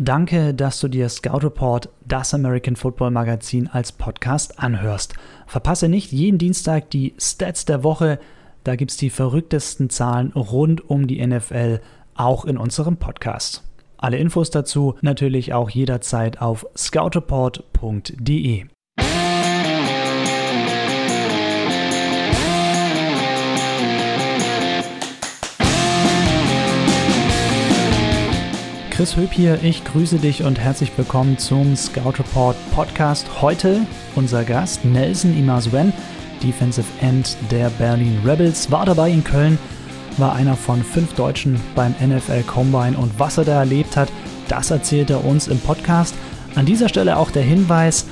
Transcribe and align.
Danke, 0.00 0.54
dass 0.54 0.78
du 0.78 0.86
dir 0.86 1.08
Scout 1.08 1.38
Report, 1.38 1.88
das 2.06 2.32
American 2.32 2.76
Football 2.76 3.10
Magazin, 3.10 3.66
als 3.66 3.90
Podcast 3.90 4.60
anhörst. 4.60 5.14
Verpasse 5.48 5.88
nicht 5.88 6.12
jeden 6.12 6.38
Dienstag 6.38 6.88
die 6.90 7.14
Stats 7.18 7.64
der 7.64 7.82
Woche. 7.82 8.20
Da 8.62 8.76
gibt 8.76 8.92
es 8.92 8.96
die 8.96 9.10
verrücktesten 9.10 9.90
Zahlen 9.90 10.30
rund 10.34 10.88
um 10.88 11.08
die 11.08 11.26
NFL, 11.26 11.80
auch 12.14 12.44
in 12.44 12.58
unserem 12.58 12.96
Podcast. 12.96 13.64
Alle 13.96 14.18
Infos 14.18 14.50
dazu 14.50 14.94
natürlich 15.00 15.52
auch 15.52 15.68
jederzeit 15.68 16.40
auf 16.40 16.64
scoutreport.de. 16.76 18.66
Chris 28.98 29.16
Höp 29.16 29.32
hier, 29.32 29.62
ich 29.62 29.84
grüße 29.84 30.18
dich 30.18 30.42
und 30.42 30.58
herzlich 30.58 30.90
willkommen 30.96 31.38
zum 31.38 31.76
Scout 31.76 32.18
Report 32.18 32.56
Podcast. 32.72 33.28
Heute 33.40 33.86
unser 34.16 34.42
Gast 34.42 34.84
Nelson 34.84 35.38
Imasuen, 35.38 35.92
Defensive 36.42 36.84
End 37.00 37.36
der 37.52 37.70
Berlin 37.70 38.18
Rebels, 38.26 38.72
war 38.72 38.84
dabei 38.84 39.12
in 39.12 39.22
Köln, 39.22 39.56
war 40.16 40.34
einer 40.34 40.56
von 40.56 40.82
fünf 40.82 41.14
Deutschen 41.14 41.60
beim 41.76 41.94
NFL 42.04 42.42
Combine 42.42 42.98
und 42.98 43.16
was 43.20 43.38
er 43.38 43.44
da 43.44 43.60
erlebt 43.60 43.96
hat, 43.96 44.08
das 44.48 44.72
erzählt 44.72 45.10
er 45.10 45.24
uns 45.24 45.46
im 45.46 45.60
Podcast. 45.60 46.16
An 46.56 46.66
dieser 46.66 46.88
Stelle 46.88 47.18
auch 47.18 47.30
der 47.30 47.44
Hinweis, 47.44 48.04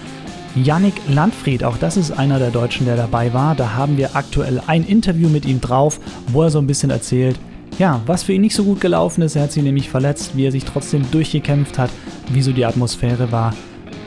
Yannick 0.54 0.94
Landfried, 1.08 1.64
auch 1.64 1.78
das 1.78 1.96
ist 1.96 2.12
einer 2.12 2.38
der 2.38 2.52
Deutschen, 2.52 2.86
der 2.86 2.94
dabei 2.94 3.34
war. 3.34 3.56
Da 3.56 3.74
haben 3.74 3.96
wir 3.96 4.14
aktuell 4.14 4.62
ein 4.68 4.84
Interview 4.84 5.28
mit 5.28 5.46
ihm 5.46 5.60
drauf, 5.60 5.98
wo 6.28 6.44
er 6.44 6.50
so 6.50 6.60
ein 6.60 6.68
bisschen 6.68 6.90
erzählt, 6.90 7.40
ja, 7.78 8.00
was 8.06 8.22
für 8.22 8.32
ihn 8.32 8.40
nicht 8.40 8.54
so 8.54 8.64
gut 8.64 8.80
gelaufen 8.80 9.22
ist, 9.22 9.36
er 9.36 9.42
hat 9.42 9.52
sich 9.52 9.62
nämlich 9.62 9.90
verletzt, 9.90 10.36
wie 10.36 10.46
er 10.46 10.52
sich 10.52 10.64
trotzdem 10.64 11.10
durchgekämpft 11.10 11.78
hat, 11.78 11.90
wie 12.30 12.42
so 12.42 12.52
die 12.52 12.64
Atmosphäre 12.64 13.30
war. 13.32 13.54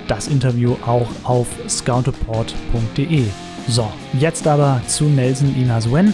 Das 0.07 0.27
Interview 0.27 0.75
auch 0.85 1.07
auf 1.23 1.47
scoutreport.de. 1.67 3.25
So, 3.67 3.87
jetzt 4.19 4.47
aber 4.47 4.81
zu 4.87 5.05
Nelson 5.05 5.55
Inaswen 5.55 6.13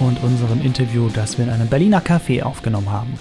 und 0.00 0.22
unserem 0.22 0.60
Interview, 0.62 1.08
das 1.14 1.38
wir 1.38 1.44
in 1.44 1.50
einem 1.50 1.68
Berliner 1.68 2.02
Café 2.02 2.42
aufgenommen 2.42 2.90
haben. 2.90 3.14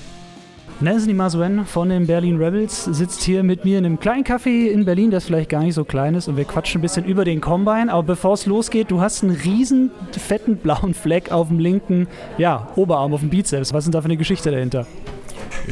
Nelson 0.81 1.09
Imasuen 1.09 1.65
von 1.65 1.87
den 1.87 2.05
Berlin 2.05 2.37
Rebels 2.37 2.83
sitzt 2.83 3.23
hier 3.23 3.43
mit 3.43 3.63
mir 3.63 3.77
in 3.77 3.85
einem 3.85 3.97
kleinen 3.97 4.25
Café 4.25 4.67
in 4.67 4.83
Berlin, 4.83 5.09
das 5.09 5.23
vielleicht 5.23 5.49
gar 5.49 5.61
nicht 5.63 5.73
so 5.73 5.85
klein 5.85 6.15
ist 6.15 6.27
und 6.27 6.35
wir 6.35 6.43
quatschen 6.43 6.79
ein 6.79 6.81
bisschen 6.81 7.05
über 7.05 7.23
den 7.23 7.39
Combine. 7.39 7.91
Aber 7.91 8.03
bevor 8.03 8.33
es 8.33 8.45
losgeht, 8.45 8.91
du 8.91 8.99
hast 8.99 9.23
einen 9.23 9.37
riesen 9.37 9.91
fetten 10.11 10.57
blauen 10.57 10.93
Fleck 10.93 11.31
auf 11.31 11.47
dem 11.47 11.59
linken 11.59 12.07
ja, 12.37 12.67
Oberarm, 12.75 13.13
auf 13.13 13.21
dem 13.21 13.29
Bizeps. 13.29 13.73
Was 13.73 13.79
ist 13.79 13.85
denn 13.85 13.93
da 13.93 14.01
für 14.01 14.05
eine 14.05 14.17
Geschichte 14.17 14.51
dahinter? 14.51 14.85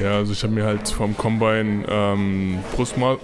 Ja, 0.01 0.15
also 0.15 0.31
ich 0.31 0.41
habe 0.41 0.53
mir 0.53 0.63
halt 0.63 0.87
vom 0.87 1.17
Combine 1.17 1.83
ähm, 1.89 2.59
Brustma 2.73 3.17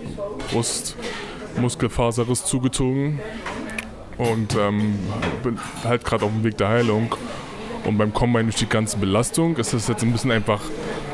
Brustmuskelfaserriss 0.52 2.44
zugezogen 2.44 3.20
und 4.18 4.54
ähm, 4.60 5.00
bin 5.44 5.58
halt 5.86 6.04
gerade 6.04 6.26
auf 6.26 6.32
dem 6.32 6.44
Weg 6.44 6.58
der 6.58 6.68
Heilung. 6.68 7.16
Und 7.86 7.98
beim 7.98 8.14
Combine 8.14 8.44
durch 8.44 8.58
die 8.58 8.68
ganze 8.68 8.98
Belastung 8.98 9.56
ist 9.56 9.74
das 9.74 9.88
jetzt 9.88 10.04
ein 10.04 10.12
bisschen 10.12 10.32
einfach 10.32 10.62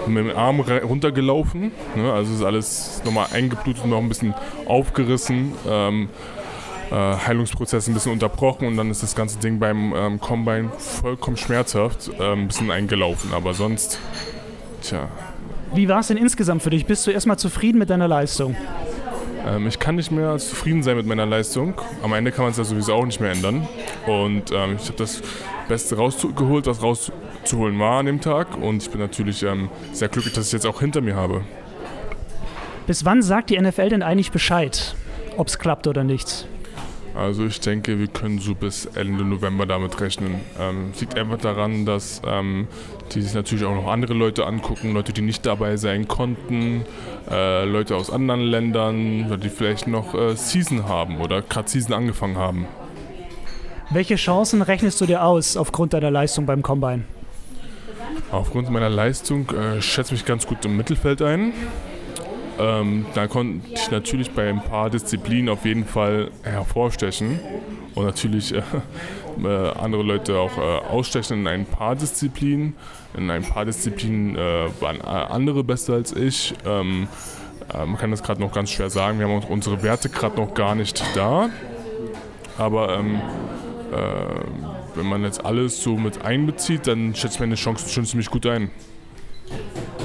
mit 0.07 0.25
dem 0.25 0.35
Arm 0.35 0.59
runtergelaufen. 0.59 1.71
Ne? 1.95 2.11
Also 2.11 2.33
ist 2.33 2.43
alles 2.43 3.01
nochmal 3.03 3.27
eingeblutet 3.33 3.83
und 3.83 3.89
noch 3.91 3.99
ein 3.99 4.09
bisschen 4.09 4.33
aufgerissen. 4.65 5.53
Ähm, 5.67 6.09
äh, 6.91 6.95
Heilungsprozess 6.95 7.87
ein 7.87 7.93
bisschen 7.93 8.11
unterbrochen 8.11 8.67
und 8.67 8.77
dann 8.77 8.91
ist 8.91 9.01
das 9.01 9.15
ganze 9.15 9.39
Ding 9.39 9.59
beim 9.59 9.93
ähm, 9.95 10.19
Combine 10.19 10.69
vollkommen 10.77 11.37
schmerzhaft, 11.37 12.11
äh, 12.19 12.33
ein 12.33 12.47
bisschen 12.47 12.69
eingelaufen. 12.71 13.33
Aber 13.33 13.53
sonst, 13.53 13.99
tja. 14.81 15.07
Wie 15.73 15.89
war 15.89 15.99
es 15.99 16.07
denn 16.07 16.17
insgesamt 16.17 16.61
für 16.61 16.69
dich? 16.69 16.85
Bist 16.85 17.05
du 17.07 17.11
erstmal 17.11 17.37
zufrieden 17.39 17.79
mit 17.79 17.89
deiner 17.89 18.07
Leistung? 18.07 18.55
Ähm, 19.45 19.67
ich 19.67 19.79
kann 19.79 19.95
nicht 19.95 20.11
mehr 20.11 20.37
zufrieden 20.37 20.83
sein 20.83 20.95
mit 20.97 21.05
meiner 21.05 21.25
Leistung. 21.25 21.73
Am 22.03 22.13
Ende 22.13 22.31
kann 22.31 22.45
man 22.45 22.51
es 22.51 22.57
ja 22.57 22.63
sowieso 22.63 22.93
auch 22.93 23.05
nicht 23.05 23.19
mehr 23.19 23.31
ändern. 23.31 23.67
Und 24.05 24.51
ähm, 24.51 24.77
ich 24.79 24.87
habe 24.87 24.97
das 24.97 25.21
Beste 25.67 25.97
rausgeholt, 25.97 26.67
was 26.67 27.11
rauszuholen 27.45 27.79
war 27.79 27.99
an 27.99 28.07
dem 28.07 28.21
Tag. 28.21 28.57
Und 28.57 28.83
ich 28.83 28.89
bin 28.89 28.99
natürlich 28.99 29.43
ähm, 29.43 29.69
sehr 29.93 30.09
glücklich, 30.09 30.33
dass 30.33 30.47
ich 30.47 30.53
es 30.53 30.63
jetzt 30.63 30.65
auch 30.65 30.79
hinter 30.79 31.01
mir 31.01 31.15
habe. 31.15 31.41
Bis 32.87 33.05
wann 33.05 33.21
sagt 33.21 33.49
die 33.49 33.59
NFL 33.59 33.89
denn 33.89 34.03
eigentlich 34.03 34.31
Bescheid, 34.31 34.95
ob 35.37 35.47
es 35.47 35.57
klappt 35.57 35.87
oder 35.87 36.03
nicht? 36.03 36.47
Also 37.15 37.45
ich 37.45 37.61
denke, 37.61 37.97
wir 37.97 38.07
können 38.07 38.39
so 38.39 38.53
bis 38.53 38.85
Ende 38.87 39.23
November 39.23 39.65
damit 39.65 40.01
rechnen. 40.01 40.41
Ähm, 40.59 40.91
liegt 40.99 41.17
einfach 41.17 41.37
daran, 41.37 41.85
dass 41.85 42.21
ähm, 42.27 42.67
die 43.13 43.21
sich 43.21 43.33
natürlich 43.33 43.63
auch 43.63 43.73
noch 43.73 43.87
andere 43.87 44.13
Leute 44.13 44.45
angucken, 44.45 44.93
Leute, 44.93 45.13
die 45.13 45.21
nicht 45.21 45.45
dabei 45.45 45.77
sein 45.77 46.09
konnten, 46.09 46.83
äh, 47.31 47.63
Leute 47.63 47.95
aus 47.95 48.09
anderen 48.09 48.41
Ländern, 48.41 49.39
die 49.39 49.49
vielleicht 49.49 49.87
noch 49.87 50.13
äh, 50.13 50.35
Season 50.35 50.89
haben 50.89 51.21
oder 51.21 51.41
gerade 51.41 51.69
Season 51.69 51.93
angefangen 51.93 52.37
haben. 52.37 52.65
Welche 53.91 54.15
Chancen 54.15 54.61
rechnest 54.61 54.99
du 54.99 55.05
dir 55.05 55.23
aus 55.23 55.55
aufgrund 55.55 55.93
deiner 55.93 56.11
Leistung 56.11 56.45
beim 56.45 56.63
Combine? 56.63 57.05
Aufgrund 58.31 58.69
meiner 58.69 58.89
Leistung 58.89 59.49
äh, 59.51 59.81
schätze 59.81 60.13
mich 60.13 60.25
ganz 60.25 60.47
gut 60.47 60.65
im 60.65 60.75
Mittelfeld 60.77 61.21
ein. 61.21 61.53
Ähm, 62.57 63.05
da 63.13 63.27
konnte 63.27 63.69
ich 63.73 63.91
natürlich 63.91 64.31
bei 64.31 64.49
ein 64.49 64.63
paar 64.63 64.89
Disziplinen 64.89 65.49
auf 65.49 65.65
jeden 65.65 65.85
Fall 65.85 66.31
hervorstechen 66.43 67.39
und 67.95 68.05
natürlich 68.05 68.53
äh, 68.53 68.61
äh, 69.43 69.71
andere 69.71 70.03
Leute 70.03 70.37
auch 70.37 70.57
äh, 70.57 70.61
ausstechen 70.61 71.39
in 71.39 71.47
ein 71.47 71.65
paar 71.65 71.95
Disziplinen. 71.95 72.75
In 73.15 73.29
ein 73.29 73.43
paar 73.43 73.65
Disziplinen 73.65 74.35
äh, 74.37 74.69
waren 74.79 75.01
äh, 75.01 75.03
andere 75.03 75.63
besser 75.63 75.93
als 75.93 76.13
ich. 76.13 76.53
Ähm, 76.65 77.07
äh, 77.73 77.85
man 77.85 77.97
kann 77.97 78.11
das 78.11 78.23
gerade 78.23 78.41
noch 78.41 78.53
ganz 78.53 78.71
schwer 78.71 78.89
sagen. 78.89 79.19
Wir 79.19 79.27
haben 79.27 79.43
unsere 79.49 79.83
Werte 79.83 80.09
gerade 80.09 80.37
noch 80.37 80.53
gar 80.53 80.75
nicht 80.75 81.03
da. 81.15 81.49
Aber 82.57 82.97
ähm, 82.97 83.21
wenn 84.95 85.05
man 85.05 85.23
jetzt 85.23 85.45
alles 85.45 85.81
so 85.81 85.95
mit 85.97 86.23
einbezieht, 86.23 86.87
dann 86.87 87.15
schätzt 87.15 87.39
meine 87.39 87.55
Chancen 87.55 87.89
schon 87.89 88.05
ziemlich 88.05 88.29
gut 88.29 88.45
ein. 88.45 88.71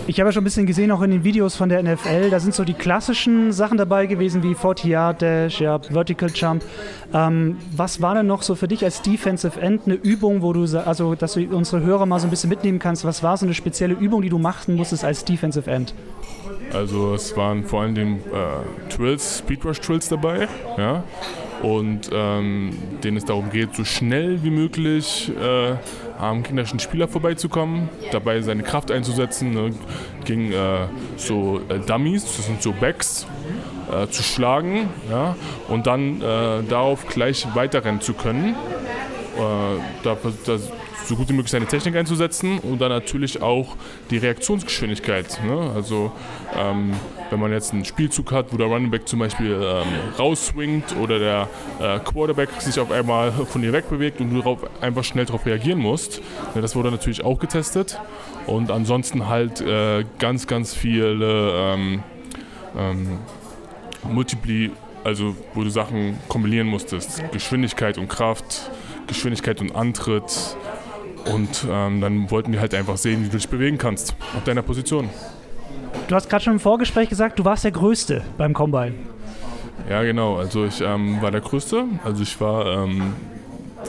Ich 0.06 0.18
habe 0.18 0.28
ja 0.28 0.32
schon 0.32 0.42
ein 0.42 0.44
bisschen 0.44 0.66
gesehen, 0.66 0.90
auch 0.90 1.02
in 1.02 1.12
den 1.12 1.24
Videos 1.24 1.54
von 1.54 1.68
der 1.68 1.82
NFL, 1.82 2.30
da 2.30 2.40
sind 2.40 2.52
so 2.52 2.64
die 2.64 2.74
klassischen 2.74 3.52
Sachen 3.52 3.78
dabei 3.78 4.06
gewesen, 4.06 4.42
wie 4.42 4.54
40 4.54 4.86
Yard 4.86 5.22
Dash, 5.22 5.60
ja, 5.60 5.78
Vertical 5.78 6.30
Jump. 6.34 6.64
Ähm, 7.14 7.58
was 7.76 8.02
war 8.02 8.14
denn 8.16 8.26
noch 8.26 8.42
so 8.42 8.56
für 8.56 8.66
dich 8.66 8.84
als 8.84 9.02
Defensive 9.02 9.60
End 9.60 9.82
eine 9.86 9.94
Übung, 9.94 10.42
wo 10.42 10.52
du, 10.52 10.62
also 10.84 11.14
dass 11.14 11.34
du 11.34 11.46
unsere 11.56 11.82
Hörer 11.84 12.06
mal 12.06 12.18
so 12.18 12.26
ein 12.26 12.30
bisschen 12.30 12.50
mitnehmen 12.50 12.80
kannst, 12.80 13.04
was 13.04 13.22
war 13.22 13.36
so 13.36 13.46
eine 13.46 13.54
spezielle 13.54 13.94
Übung, 13.94 14.22
die 14.22 14.30
du 14.30 14.38
machen 14.38 14.74
musstest 14.74 15.04
als 15.04 15.24
Defensive 15.24 15.70
End? 15.70 15.94
Also 16.72 17.14
es 17.14 17.36
waren 17.36 17.64
vor 17.64 17.82
allem 17.82 17.94
den 17.94 18.16
äh, 18.16 18.88
Trills, 18.88 19.38
Speedrush 19.38 19.80
Trills 19.80 20.08
dabei, 20.08 20.48
ja, 20.76 21.04
und 21.62 22.10
ähm, 22.12 22.76
denen 23.04 23.16
es 23.16 23.24
darum 23.24 23.50
geht, 23.50 23.74
so 23.74 23.84
schnell 23.84 24.42
wie 24.42 24.50
möglich 24.50 25.30
äh, 25.40 25.74
am 26.18 26.42
gegnerischen 26.42 26.78
Spieler 26.78 27.08
vorbeizukommen, 27.08 27.88
dabei 28.12 28.40
seine 28.42 28.62
Kraft 28.62 28.90
einzusetzen, 28.90 29.50
ne, 29.52 29.74
gegen 30.24 30.52
äh, 30.52 30.86
so 31.16 31.60
äh, 31.68 31.78
Dummies, 31.78 32.24
das 32.24 32.46
sind 32.46 32.62
so 32.62 32.72
Backs, 32.72 33.26
äh, 33.90 34.08
zu 34.08 34.22
schlagen 34.22 34.88
ja, 35.10 35.36
und 35.68 35.86
dann 35.86 36.20
äh, 36.20 36.62
darauf 36.68 37.06
gleich 37.08 37.46
weiterrennen 37.54 38.00
zu 38.00 38.14
können. 38.14 38.54
Äh, 39.36 39.80
da, 40.02 40.16
da, 40.46 40.58
so 41.10 41.16
gut 41.16 41.28
wie 41.28 41.32
möglich 41.32 41.50
seine 41.50 41.66
Technik 41.66 41.96
einzusetzen 41.96 42.60
und 42.60 42.80
dann 42.80 42.90
natürlich 42.90 43.42
auch 43.42 43.76
die 44.10 44.18
Reaktionsgeschwindigkeit. 44.18 45.40
Ne? 45.44 45.72
Also 45.74 46.12
ähm, 46.56 46.92
wenn 47.30 47.40
man 47.40 47.50
jetzt 47.50 47.72
einen 47.72 47.84
Spielzug 47.84 48.30
hat, 48.30 48.52
wo 48.52 48.56
der 48.56 48.68
Running 48.68 48.90
Back 48.90 49.08
zum 49.08 49.18
Beispiel 49.18 49.60
ähm, 49.60 49.88
rausswingt 50.18 50.96
oder 50.96 51.18
der 51.18 51.48
äh, 51.80 51.98
Quarterback 51.98 52.48
sich 52.60 52.78
auf 52.78 52.92
einmal 52.92 53.32
von 53.32 53.60
dir 53.60 53.72
wegbewegt 53.72 54.20
und 54.20 54.30
du 54.30 54.36
darauf 54.38 54.60
einfach 54.80 55.02
schnell 55.02 55.26
darauf 55.26 55.44
reagieren 55.46 55.80
musst. 55.80 56.22
Ne, 56.54 56.62
das 56.62 56.76
wurde 56.76 56.92
natürlich 56.92 57.24
auch 57.24 57.40
getestet. 57.40 57.98
Und 58.46 58.70
ansonsten 58.70 59.28
halt 59.28 59.60
äh, 59.60 60.04
ganz, 60.20 60.46
ganz 60.46 60.74
viele 60.74 61.52
ähm, 61.74 62.02
ähm, 62.76 63.18
Multipli, 64.04 64.70
also 65.02 65.34
wo 65.54 65.64
du 65.64 65.70
Sachen 65.70 66.18
kombinieren 66.28 66.68
musstest. 66.68 67.22
Geschwindigkeit 67.32 67.98
und 67.98 68.08
Kraft, 68.08 68.70
Geschwindigkeit 69.08 69.60
und 69.60 69.74
Antritt. 69.74 70.56
Und 71.26 71.66
ähm, 71.70 72.00
dann 72.00 72.30
wollten 72.30 72.52
die 72.52 72.58
halt 72.58 72.74
einfach 72.74 72.96
sehen, 72.96 73.24
wie 73.24 73.28
du 73.28 73.36
dich 73.36 73.48
bewegen 73.48 73.78
kannst 73.78 74.14
auf 74.36 74.44
deiner 74.44 74.62
Position. 74.62 75.08
Du 76.08 76.14
hast 76.14 76.28
gerade 76.28 76.44
schon 76.44 76.54
im 76.54 76.60
Vorgespräch 76.60 77.08
gesagt, 77.08 77.38
du 77.38 77.44
warst 77.44 77.64
der 77.64 77.72
Größte 77.72 78.22
beim 78.36 78.52
Combine. 78.52 78.94
Ja, 79.88 80.02
genau. 80.02 80.36
Also 80.36 80.64
ich 80.64 80.80
ähm, 80.80 81.20
war 81.20 81.30
der 81.30 81.40
Größte. 81.40 81.84
Also 82.04 82.22
ich 82.22 82.40
war 82.40 82.84
ähm, 82.84 83.14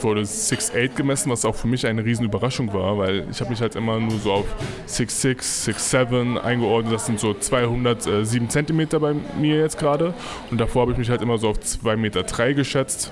wurde 0.00 0.22
6'8 0.22 0.94
gemessen, 0.94 1.30
was 1.30 1.44
auch 1.44 1.54
für 1.54 1.68
mich 1.68 1.86
eine 1.86 2.04
riesen 2.04 2.24
Überraschung 2.24 2.72
war, 2.72 2.98
weil 2.98 3.26
ich 3.30 3.40
habe 3.40 3.50
mich 3.50 3.60
halt 3.60 3.76
immer 3.76 4.00
nur 4.00 4.18
so 4.18 4.32
auf 4.32 4.46
6'6, 4.88 5.70
6'7 5.70 6.38
eingeordnet. 6.38 6.94
Das 6.94 7.06
sind 7.06 7.20
so 7.20 7.34
207 7.34 8.48
Zentimeter 8.48 9.00
bei 9.00 9.14
mir 9.38 9.58
jetzt 9.58 9.78
gerade. 9.78 10.14
Und 10.50 10.60
davor 10.60 10.82
habe 10.82 10.92
ich 10.92 10.98
mich 10.98 11.10
halt 11.10 11.22
immer 11.22 11.38
so 11.38 11.48
auf 11.48 11.58
2,3 11.58 11.96
Meter 11.96 12.54
geschätzt. 12.54 13.10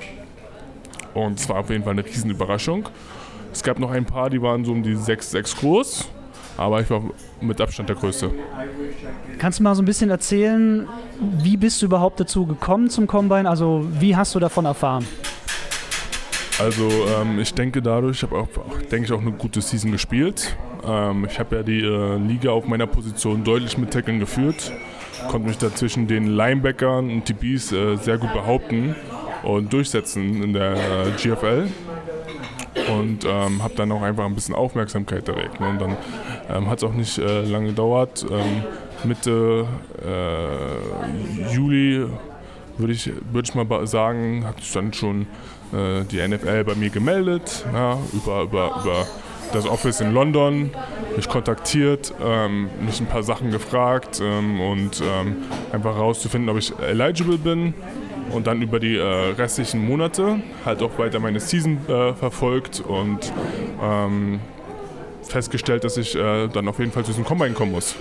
Und 1.15 1.39
es 1.39 1.49
war 1.49 1.59
auf 1.59 1.71
jeden 1.71 1.85
Fall 1.85 1.93
eine 1.93 2.05
riesen 2.05 2.31
Überraschung. 2.31 2.89
Es 3.53 3.63
gab 3.63 3.79
noch 3.79 3.91
ein 3.91 4.05
paar, 4.05 4.31
die 4.31 4.41
waren 4.41 4.65
so 4.65 4.73
um 4.73 4.83
die 4.83 4.95
6'6 4.95 5.59
groß 5.59 6.09
aber 6.61 6.83
ich 6.83 6.91
war 6.91 7.03
mit 7.41 7.59
Abstand 7.59 7.89
der 7.89 7.97
Größte. 7.97 8.31
Kannst 9.39 9.59
du 9.59 9.63
mal 9.63 9.75
so 9.75 9.81
ein 9.81 9.87
bisschen 9.87 10.11
erzählen, 10.11 10.87
wie 11.43 11.57
bist 11.57 11.81
du 11.81 11.87
überhaupt 11.87 12.21
dazu 12.21 12.45
gekommen 12.45 12.91
zum 12.91 13.07
Combine? 13.07 13.49
Also 13.49 13.87
wie 13.99 14.15
hast 14.15 14.35
du 14.35 14.41
davon 14.41 14.67
erfahren? 14.67 15.07
Also 16.59 16.91
ähm, 17.19 17.39
ich 17.39 17.55
denke 17.55 17.81
dadurch, 17.81 18.19
ich 18.19 18.23
habe 18.23 18.37
auch, 18.37 18.49
denke 18.91 19.07
ich, 19.07 19.13
auch 19.13 19.23
eine 19.23 19.33
gute 19.33 19.63
Season 19.63 19.91
gespielt. 19.91 20.55
Ähm, 20.87 21.27
ich 21.31 21.39
habe 21.39 21.57
ja 21.57 21.63
die 21.63 21.81
äh, 21.81 22.19
Liga 22.19 22.51
auf 22.51 22.67
meiner 22.67 22.87
Position 22.87 23.43
deutlich 23.43 23.79
mit 23.79 23.91
Tackeln 23.91 24.21
geführt, 24.21 24.71
konnte 25.31 25.49
mich 25.49 25.57
da 25.57 25.75
zwischen 25.75 26.07
den 26.07 26.27
Linebackern 26.27 27.11
und 27.11 27.27
DBs 27.27 27.73
äh, 27.73 27.97
sehr 27.97 28.19
gut 28.19 28.35
behaupten 28.35 28.95
und 29.43 29.73
durchsetzen 29.73 30.43
in 30.43 30.53
der 30.53 30.75
äh, 30.75 31.11
GFL 31.17 31.69
und 32.99 33.25
ähm, 33.25 33.63
habe 33.63 33.75
dann 33.75 33.93
auch 33.93 34.03
einfach 34.03 34.25
ein 34.25 34.35
bisschen 34.35 34.55
Aufmerksamkeit 34.55 35.29
erregt. 35.29 35.61
Ne? 35.61 35.69
Und 35.69 35.81
dann 35.81 35.97
ähm, 36.49 36.69
hat 36.69 36.79
es 36.79 36.85
auch 36.85 36.93
nicht 36.93 37.19
äh, 37.19 37.43
lange 37.43 37.69
gedauert. 37.69 38.25
Ähm, 38.31 38.65
Mitte 39.05 39.67
äh, 40.05 41.55
Juli 41.55 42.07
würde 42.79 42.93
ich, 42.93 43.11
würd 43.33 43.49
ich 43.49 43.55
mal 43.55 43.87
sagen, 43.87 44.45
hat 44.47 44.61
sich 44.61 44.73
dann 44.73 44.93
schon 44.93 45.23
äh, 45.73 46.05
die 46.11 46.27
NFL 46.27 46.65
bei 46.65 46.75
mir 46.75 46.91
gemeldet, 46.91 47.65
ja, 47.73 47.99
über, 48.13 48.43
über, 48.43 48.81
über 48.83 49.07
das 49.53 49.67
Office 49.67 50.01
in 50.01 50.13
London, 50.13 50.71
mich 51.17 51.29
kontaktiert, 51.29 52.15
ähm, 52.23 52.69
mich 52.85 53.01
ein 53.01 53.07
paar 53.07 53.23
Sachen 53.23 53.51
gefragt 53.51 54.21
ähm, 54.23 54.61
und 54.61 55.01
ähm, 55.01 55.37
einfach 55.73 55.97
herauszufinden, 55.97 56.49
ob 56.51 56.59
ich 56.59 56.73
eligible 56.79 57.39
bin 57.39 57.75
und 58.33 58.47
dann 58.47 58.63
über 58.63 58.81
die 58.81 58.97
äh, 58.97 59.03
restlichen 59.03 59.85
Monate 59.87 60.41
halt 60.65 60.83
auch 60.83 60.99
weiter 60.99 61.21
meine 61.21 61.41
Season 61.41 61.79
äh, 61.89 62.13
verfolgt 62.15 62.81
und 62.81 63.33
ähm, 63.83 64.41
festgestellt, 65.23 65.85
dass 65.85 65.97
ich 65.97 66.17
äh, 66.17 66.49
dann 66.49 66.69
auf 66.69 66.79
jeden 66.79 66.93
Fall 66.93 67.05
zu 67.05 67.11
diesem 67.11 67.25
Combine 67.25 67.53
kommen 67.53 67.73
muss. 67.73 67.97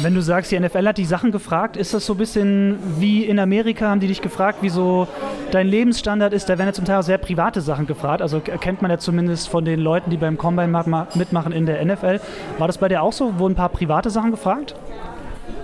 Wenn 0.00 0.14
du 0.14 0.22
sagst, 0.22 0.50
die 0.50 0.58
NFL 0.58 0.86
hat 0.86 0.96
die 0.96 1.04
Sachen 1.04 1.30
gefragt, 1.30 1.76
ist 1.76 1.92
das 1.92 2.06
so 2.06 2.14
ein 2.14 2.16
bisschen 2.16 2.78
wie 2.98 3.24
in 3.24 3.38
Amerika, 3.38 3.88
haben 3.88 4.00
die 4.00 4.06
dich 4.06 4.22
gefragt, 4.22 4.58
wie 4.62 4.70
so 4.70 5.06
dein 5.50 5.66
Lebensstandard 5.66 6.32
ist? 6.32 6.48
Da 6.48 6.56
werden 6.56 6.68
ja 6.68 6.72
zum 6.72 6.86
Teil 6.86 6.98
auch 6.98 7.02
sehr 7.02 7.18
private 7.18 7.60
Sachen 7.60 7.86
gefragt. 7.86 8.22
Also 8.22 8.40
kennt 8.40 8.80
man 8.80 8.90
ja 8.90 8.96
zumindest 8.96 9.50
von 9.50 9.66
den 9.66 9.80
Leuten, 9.80 10.10
die 10.10 10.16
beim 10.16 10.38
Combine 10.38 11.06
mitmachen 11.14 11.52
in 11.52 11.66
der 11.66 11.84
NFL. 11.84 12.20
War 12.56 12.66
das 12.66 12.78
bei 12.78 12.88
dir 12.88 13.02
auch 13.02 13.12
so? 13.12 13.38
Wurden 13.38 13.52
ein 13.52 13.56
paar 13.56 13.68
private 13.68 14.08
Sachen 14.08 14.30
gefragt? 14.30 14.74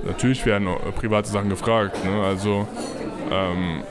Natürlich 0.04 0.44
werden 0.44 0.68
private 0.96 1.28
Sachen 1.28 1.48
gefragt. 1.48 2.04
Ne? 2.04 2.22
Also 2.24 2.68
ähm, 3.30 3.82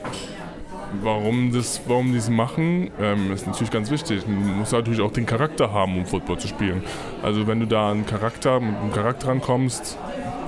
warum, 1.02 1.52
das, 1.52 1.80
warum 1.86 2.12
die 2.12 2.18
es 2.18 2.28
machen, 2.28 2.90
ähm, 3.00 3.32
ist 3.32 3.46
natürlich 3.46 3.70
ganz 3.70 3.90
wichtig. 3.90 4.26
Man 4.26 4.58
muss 4.58 4.72
natürlich 4.72 5.00
auch 5.00 5.12
den 5.12 5.26
Charakter 5.26 5.72
haben, 5.72 5.98
um 5.98 6.06
Football 6.06 6.38
zu 6.38 6.48
spielen. 6.48 6.82
Also 7.22 7.46
wenn 7.46 7.60
du 7.60 7.66
da 7.66 7.90
einen 7.90 8.06
Charakter, 8.06 8.60
mit 8.60 8.76
einem 8.76 8.92
Charakter 8.92 9.28
rankommst, 9.28 9.98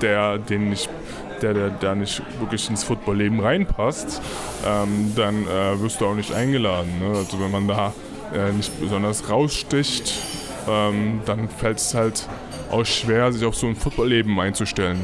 der 0.01 0.37
den 0.37 0.69
nicht 0.69 0.89
der, 1.41 1.53
der, 1.53 1.69
der 1.69 1.95
nicht 1.95 2.21
wirklich 2.39 2.69
ins 2.69 2.83
Footballleben 2.83 3.39
reinpasst, 3.39 4.21
ähm, 4.65 5.13
dann 5.15 5.43
äh, 5.43 5.79
wirst 5.79 6.01
du 6.01 6.07
auch 6.07 6.15
nicht 6.15 6.33
eingeladen. 6.33 6.91
Ne? 6.99 7.17
Also 7.17 7.39
wenn 7.39 7.51
man 7.51 7.67
da 7.67 7.93
äh, 8.33 8.51
nicht 8.51 8.79
besonders 8.79 9.29
raussticht, 9.29 10.13
ähm, 10.67 11.21
dann 11.25 11.49
fällt 11.49 11.77
es 11.77 11.93
halt 11.93 12.27
auch 12.71 12.85
schwer, 12.85 13.31
sich 13.31 13.45
auf 13.45 13.55
so 13.55 13.67
ein 13.67 13.75
Footballleben 13.75 14.39
einzustellen. 14.39 14.99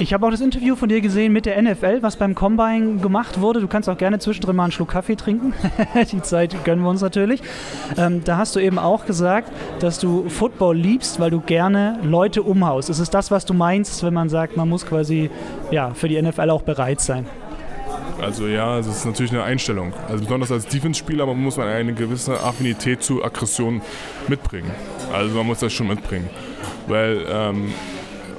Ich 0.00 0.12
habe 0.12 0.26
auch 0.26 0.30
das 0.30 0.40
Interview 0.40 0.74
von 0.74 0.88
dir 0.88 1.00
gesehen 1.00 1.32
mit 1.32 1.46
der 1.46 1.60
NFL, 1.62 2.02
was 2.02 2.16
beim 2.16 2.34
Combine 2.34 2.96
gemacht 2.96 3.40
wurde. 3.40 3.60
Du 3.60 3.68
kannst 3.68 3.88
auch 3.88 3.96
gerne 3.96 4.18
zwischendrin 4.18 4.56
mal 4.56 4.64
einen 4.64 4.72
Schluck 4.72 4.88
Kaffee 4.88 5.14
trinken. 5.14 5.54
Die 6.12 6.20
Zeit 6.20 6.64
gönnen 6.64 6.82
wir 6.82 6.90
uns 6.90 7.00
natürlich. 7.00 7.40
Ähm, 7.96 8.22
da 8.24 8.36
hast 8.36 8.56
du 8.56 8.60
eben 8.60 8.80
auch 8.80 9.06
gesagt, 9.06 9.52
dass 9.78 10.00
du 10.00 10.28
Football 10.28 10.76
liebst, 10.76 11.20
weil 11.20 11.30
du 11.30 11.40
gerne 11.40 12.00
Leute 12.02 12.42
umhaust. 12.42 12.90
Ist 12.90 12.98
es 12.98 13.08
das, 13.08 13.30
was 13.30 13.44
du 13.44 13.54
meinst, 13.54 14.02
wenn 14.02 14.14
man 14.14 14.28
sagt, 14.28 14.56
man 14.56 14.68
muss 14.68 14.84
quasi 14.84 15.30
ja, 15.70 15.94
für 15.94 16.08
die 16.08 16.20
NFL 16.20 16.50
auch 16.50 16.62
bereit 16.62 17.00
sein? 17.00 17.26
Also 18.20 18.48
ja, 18.48 18.78
es 18.78 18.88
ist 18.88 19.04
natürlich 19.04 19.32
eine 19.32 19.44
Einstellung. 19.44 19.92
Also 20.08 20.24
besonders 20.24 20.50
als 20.50 20.66
Defense-Spieler 20.66 21.26
muss 21.26 21.56
man 21.56 21.68
eine 21.68 21.94
gewisse 21.94 22.40
Affinität 22.40 23.02
zu 23.02 23.24
Aggression 23.24 23.80
mitbringen. 24.26 24.72
Also 25.12 25.36
man 25.36 25.46
muss 25.46 25.60
das 25.60 25.72
schon 25.72 25.86
mitbringen. 25.86 26.28
Weil 26.88 27.24
ähm, 27.28 27.72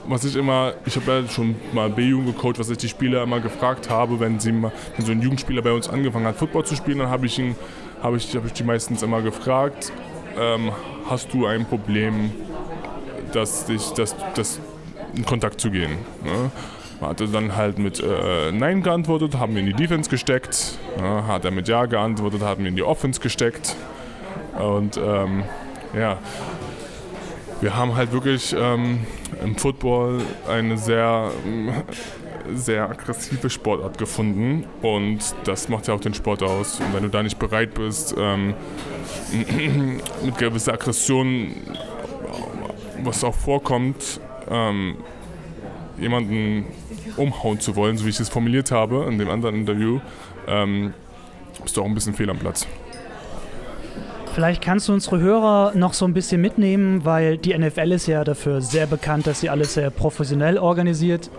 was 0.07 0.23
ich 0.23 0.35
immer, 0.35 0.73
ich 0.85 0.95
habe 0.95 1.11
ja 1.11 1.27
schon 1.29 1.55
mal 1.73 1.89
B-Jugend 1.89 2.35
gecoacht, 2.35 2.59
was 2.59 2.69
ich 2.69 2.77
die 2.77 2.89
Spieler 2.89 3.23
immer 3.23 3.39
gefragt 3.39 3.89
habe, 3.89 4.19
wenn 4.19 4.39
sie 4.39 4.51
mal, 4.51 4.71
wenn 4.95 5.05
so 5.05 5.11
ein 5.11 5.21
Jugendspieler 5.21 5.61
bei 5.61 5.71
uns 5.71 5.89
angefangen 5.89 6.25
hat, 6.25 6.35
Football 6.35 6.65
zu 6.65 6.75
spielen, 6.75 6.99
dann 6.99 7.09
habe 7.09 7.25
ich 7.25 7.39
ihn, 7.39 7.55
habe 8.01 8.17
ich, 8.17 8.35
hab 8.35 8.45
ich 8.45 8.53
die 8.53 8.63
meistens 8.63 9.03
immer 9.03 9.21
gefragt, 9.21 9.91
ähm, 10.39 10.71
hast 11.09 11.33
du 11.33 11.45
ein 11.45 11.65
Problem, 11.65 12.31
dass 13.33 13.65
dich, 13.65 13.89
dass, 13.91 14.15
dass 14.35 14.59
in 15.15 15.25
Kontakt 15.25 15.59
zu 15.59 15.71
gehen? 15.71 15.91
Ne? 16.23 16.51
Hat 17.01 17.19
er 17.21 17.27
dann 17.27 17.55
halt 17.55 17.77
mit 17.77 17.99
äh, 17.99 18.51
Nein 18.51 18.81
geantwortet, 18.81 19.37
haben 19.37 19.53
wir 19.53 19.61
in 19.61 19.67
die 19.67 19.73
Defense 19.73 20.09
gesteckt. 20.09 20.77
Ja, 20.97 21.27
hat 21.27 21.43
er 21.43 21.51
mit 21.51 21.67
Ja 21.67 21.85
geantwortet, 21.85 22.41
haben 22.41 22.63
wir 22.63 22.69
in 22.69 22.75
die 22.75 22.83
Offense 22.83 23.19
gesteckt. 23.19 23.75
Und 24.57 24.97
ähm, 24.97 25.43
ja, 25.93 26.17
wir 27.61 27.75
haben 27.75 27.95
halt 27.95 28.11
wirklich 28.11 28.55
ähm, 28.57 29.05
im 29.43 29.55
Football 29.55 30.21
eine 30.47 30.77
sehr, 30.77 31.31
sehr 32.53 32.89
aggressive 32.89 33.49
Sportart 33.49 33.97
gefunden 33.97 34.65
und 34.81 35.19
das 35.45 35.69
macht 35.69 35.87
ja 35.87 35.93
auch 35.93 35.99
den 35.99 36.13
Sport 36.13 36.43
aus. 36.43 36.79
Und 36.79 36.93
wenn 36.93 37.03
du 37.03 37.09
da 37.09 37.23
nicht 37.23 37.39
bereit 37.39 37.73
bist, 37.73 38.13
ähm, 38.17 38.53
mit 40.23 40.37
gewisser 40.37 40.73
Aggression, 40.73 41.55
was 43.03 43.23
auch 43.23 43.35
vorkommt, 43.35 44.19
ähm, 44.49 44.97
jemanden 45.97 46.65
umhauen 47.17 47.59
zu 47.59 47.75
wollen, 47.75 47.97
so 47.97 48.05
wie 48.05 48.09
ich 48.09 48.19
es 48.19 48.29
formuliert 48.29 48.71
habe 48.71 49.05
in 49.09 49.17
dem 49.17 49.29
anderen 49.29 49.55
Interview, 49.55 49.99
ähm, 50.47 50.93
bist 51.63 51.77
du 51.77 51.81
auch 51.81 51.85
ein 51.85 51.95
bisschen 51.95 52.13
fehl 52.13 52.29
am 52.29 52.37
Platz. 52.37 52.67
Vielleicht 54.35 54.61
kannst 54.61 54.89
du 54.89 54.93
unsere 54.93 55.21
Hörer 55.21 55.71
noch 55.75 55.93
so 55.93 56.03
ein 56.03 56.13
bisschen 56.13 56.41
mitnehmen, 56.41 57.05
weil 57.05 57.37
die 57.37 57.57
NFL 57.57 57.93
ist 57.93 58.05
ja 58.05 58.25
dafür 58.25 58.61
sehr 58.61 58.85
bekannt, 58.85 59.27
dass 59.27 59.39
sie 59.39 59.49
alles 59.49 59.75
sehr 59.75 59.89
professionell 59.89 60.57
organisiert. 60.57 61.31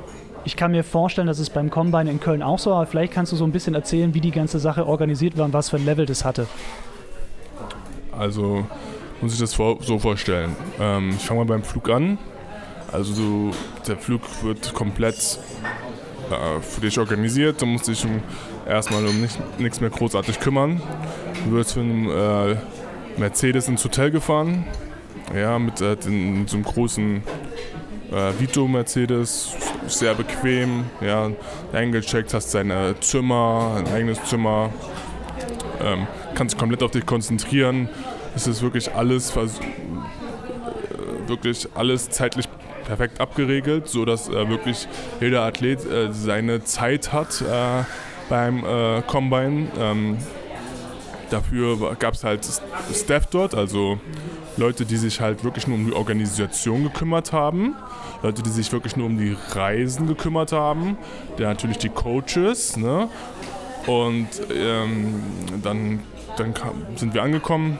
Ich 0.46 0.56
kann 0.56 0.70
mir 0.70 0.82
vorstellen, 0.82 1.26
dass 1.26 1.38
es 1.38 1.50
beim 1.50 1.68
Combine 1.68 2.10
in 2.10 2.20
Köln 2.20 2.42
auch 2.42 2.58
so, 2.58 2.72
aber 2.72 2.86
vielleicht 2.86 3.12
kannst 3.12 3.32
du 3.32 3.36
so 3.36 3.44
ein 3.44 3.52
bisschen 3.52 3.74
erzählen, 3.74 4.14
wie 4.14 4.22
die 4.22 4.30
ganze 4.30 4.58
Sache 4.58 4.86
organisiert 4.86 5.36
war 5.36 5.44
und 5.44 5.52
was 5.52 5.68
für 5.68 5.76
ein 5.76 5.84
Level 5.84 6.06
das 6.06 6.24
hatte. 6.24 6.46
Also 8.18 8.64
muss 9.20 9.34
ich 9.34 9.40
das 9.40 9.50
so 9.50 9.98
vorstellen. 9.98 10.56
Ähm, 10.80 11.10
ich 11.10 11.22
fange 11.22 11.40
mal 11.40 11.46
beim 11.46 11.64
Flug 11.64 11.90
an. 11.90 12.16
Also 12.90 13.50
der 13.86 13.98
Flug 13.98 14.22
wird 14.42 14.72
komplett 14.72 15.38
äh, 16.30 16.62
für 16.62 16.80
dich 16.80 16.98
organisiert. 16.98 17.60
Du 17.60 17.66
musst 17.66 17.88
dich 17.88 18.02
um, 18.06 18.22
erstmal 18.66 19.04
um 19.04 19.28
nichts 19.58 19.82
mehr 19.82 19.90
großartig 19.90 20.40
kümmern. 20.40 20.80
Du 21.44 21.52
wirst 21.56 21.74
von 21.74 21.82
einem 21.82 22.08
äh, 22.08 22.56
Mercedes 23.18 23.68
ins 23.68 23.84
Hotel 23.84 24.10
gefahren. 24.10 24.64
Ja, 25.34 25.58
mit, 25.58 25.80
äh, 25.80 25.96
in, 26.06 26.46
so 26.46 26.56
einem 26.56 26.64
großen 26.64 27.22
äh, 28.12 28.32
Vito 28.38 28.68
Mercedes, 28.68 29.54
sehr 29.86 30.14
bequem. 30.14 30.84
Ja, 31.00 31.30
eingecheckt, 31.72 32.32
hast 32.34 32.54
dein 32.54 32.72
Zimmer, 33.00 33.76
ein 33.78 33.92
eigenes 33.92 34.22
Zimmer. 34.24 34.70
Ähm, 35.82 36.06
kannst 36.34 36.58
komplett 36.58 36.82
auf 36.82 36.90
dich 36.90 37.06
konzentrieren. 37.06 37.88
Es 38.34 38.46
ist 38.46 38.62
wirklich 38.62 38.94
alles, 38.94 39.34
äh, 39.36 39.46
wirklich 41.26 41.68
alles 41.74 42.10
zeitlich 42.10 42.46
perfekt 42.86 43.20
abgeregelt, 43.20 43.88
sodass 43.88 44.28
äh, 44.28 44.48
wirklich 44.48 44.86
jeder 45.20 45.42
Athlet 45.42 45.84
äh, 45.84 46.12
seine 46.12 46.62
Zeit 46.64 47.12
hat 47.12 47.42
äh, 47.42 47.84
beim 48.28 48.64
äh, 48.64 49.02
Combine. 49.02 49.68
Ähm, 49.78 50.18
Dafür 51.30 51.96
gab 51.96 52.14
es 52.14 52.24
halt 52.24 52.46
Staff 52.94 53.26
dort, 53.26 53.54
also 53.54 53.98
Leute, 54.56 54.86
die 54.86 54.96
sich 54.96 55.20
halt 55.20 55.44
wirklich 55.44 55.66
nur 55.66 55.76
um 55.76 55.86
die 55.86 55.92
Organisation 55.92 56.84
gekümmert 56.84 57.32
haben, 57.32 57.74
Leute, 58.22 58.42
die 58.42 58.50
sich 58.50 58.72
wirklich 58.72 58.96
nur 58.96 59.06
um 59.06 59.18
die 59.18 59.36
Reisen 59.50 60.06
gekümmert 60.06 60.52
haben, 60.52 60.96
dann 61.36 61.48
natürlich 61.48 61.78
die 61.78 61.88
Coaches, 61.88 62.76
ne? 62.76 63.08
Und 63.86 64.28
ähm, 64.52 65.22
dann, 65.62 66.00
dann 66.36 66.54
kam, 66.54 66.72
sind 66.96 67.14
wir 67.14 67.22
angekommen, 67.22 67.78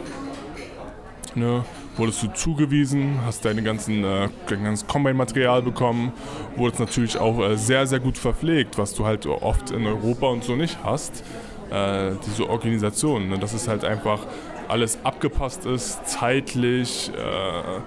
ne? 1.34 1.64
wurdest 1.96 2.22
du 2.22 2.28
zugewiesen, 2.28 3.20
hast 3.24 3.44
deine 3.44 3.62
ganzen, 3.62 4.04
äh, 4.04 4.28
dein 4.48 4.64
ganzes 4.64 4.86
Combine-Material 4.86 5.62
bekommen, 5.62 6.12
wurdest 6.56 6.80
natürlich 6.80 7.18
auch 7.18 7.40
äh, 7.40 7.56
sehr, 7.56 7.86
sehr 7.86 8.00
gut 8.00 8.18
verpflegt, 8.18 8.78
was 8.78 8.94
du 8.94 9.06
halt 9.06 9.26
oft 9.26 9.70
in 9.70 9.86
Europa 9.86 10.26
und 10.26 10.44
so 10.44 10.54
nicht 10.56 10.78
hast 10.84 11.24
äh, 11.70 12.12
diese 12.26 12.48
Organisation. 12.48 13.28
Ne? 13.28 13.38
Dass 13.38 13.52
es 13.52 13.68
halt 13.68 13.84
einfach 13.84 14.20
alles 14.68 14.98
abgepasst 15.04 15.64
ist, 15.66 16.06
zeitlich, 16.06 17.10
äh, 17.14 17.80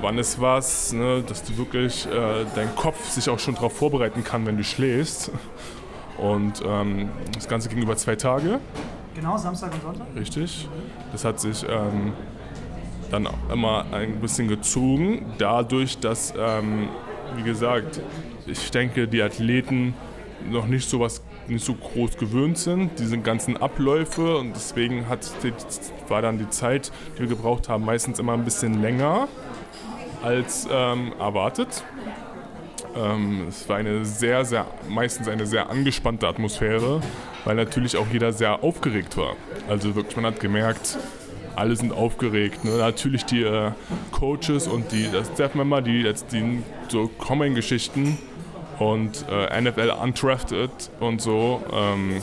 wann 0.00 0.18
ist 0.18 0.40
was, 0.40 0.92
ne? 0.92 1.22
dass 1.26 1.44
du 1.44 1.56
wirklich 1.56 2.06
äh, 2.06 2.44
dein 2.54 2.74
Kopf 2.74 3.08
sich 3.08 3.28
auch 3.28 3.38
schon 3.38 3.54
darauf 3.54 3.76
vorbereiten 3.76 4.24
kann, 4.24 4.46
wenn 4.46 4.56
du 4.56 4.64
schläfst. 4.64 5.30
Und 6.18 6.62
ähm, 6.64 7.10
das 7.32 7.48
Ganze 7.48 7.68
ging 7.68 7.82
über 7.82 7.96
zwei 7.96 8.16
Tage. 8.16 8.60
Genau, 9.14 9.36
Samstag 9.36 9.72
und 9.74 9.82
Sonntag? 9.82 10.06
Richtig. 10.16 10.68
Das 11.12 11.24
hat 11.24 11.40
sich, 11.40 11.64
ähm, 11.68 12.12
dann 13.10 13.28
immer 13.52 13.86
ein 13.92 14.20
bisschen 14.20 14.48
gezogen, 14.48 15.24
dadurch, 15.38 15.98
dass, 15.98 16.34
ähm, 16.36 16.88
wie 17.36 17.42
gesagt, 17.42 18.00
ich 18.46 18.70
denke, 18.70 19.08
die 19.08 19.22
Athleten 19.22 19.94
noch 20.50 20.66
nicht 20.66 20.88
so 20.88 21.00
was 21.00 21.22
nicht 21.48 21.64
so 21.64 21.74
groß 21.74 22.16
gewöhnt 22.16 22.58
sind, 22.58 22.98
diese 22.98 23.18
ganzen 23.18 23.56
Abläufe 23.56 24.36
und 24.36 24.54
deswegen 24.54 25.08
hat 25.08 25.30
war 26.08 26.22
dann 26.22 26.38
die 26.38 26.48
Zeit, 26.50 26.92
die 27.16 27.20
wir 27.20 27.28
gebraucht 27.28 27.68
haben, 27.68 27.84
meistens 27.84 28.18
immer 28.18 28.32
ein 28.32 28.44
bisschen 28.44 28.80
länger 28.82 29.28
als 30.22 30.66
ähm, 30.70 31.12
erwartet. 31.18 31.84
Ähm, 32.96 33.46
es 33.48 33.68
war 33.68 33.76
eine 33.76 34.04
sehr, 34.04 34.44
sehr, 34.44 34.66
meistens 34.88 35.28
eine 35.28 35.46
sehr 35.46 35.68
angespannte 35.70 36.28
Atmosphäre, 36.28 37.00
weil 37.44 37.56
natürlich 37.56 37.96
auch 37.96 38.06
jeder 38.12 38.32
sehr 38.32 38.62
aufgeregt 38.62 39.16
war. 39.16 39.36
Also 39.68 39.94
wirklich, 39.94 40.16
man 40.16 40.26
hat 40.26 40.40
gemerkt, 40.40 40.98
alle 41.56 41.76
sind 41.76 41.92
aufgeregt. 41.92 42.64
Ne? 42.64 42.76
Natürlich 42.78 43.24
die 43.24 43.42
äh, 43.42 43.72
Coaches 44.12 44.66
und 44.66 44.92
die 44.92 45.08
Staff-Member, 45.34 45.82
die 45.82 46.02
jetzt 46.02 46.32
die 46.32 46.62
so 46.88 47.08
Common-Geschichten 47.18 48.18
und 48.78 49.24
äh, 49.30 49.60
NFL 49.60 49.92
Undrafted 50.02 50.70
und 51.00 51.20
so 51.20 51.62
ähm, 51.72 52.20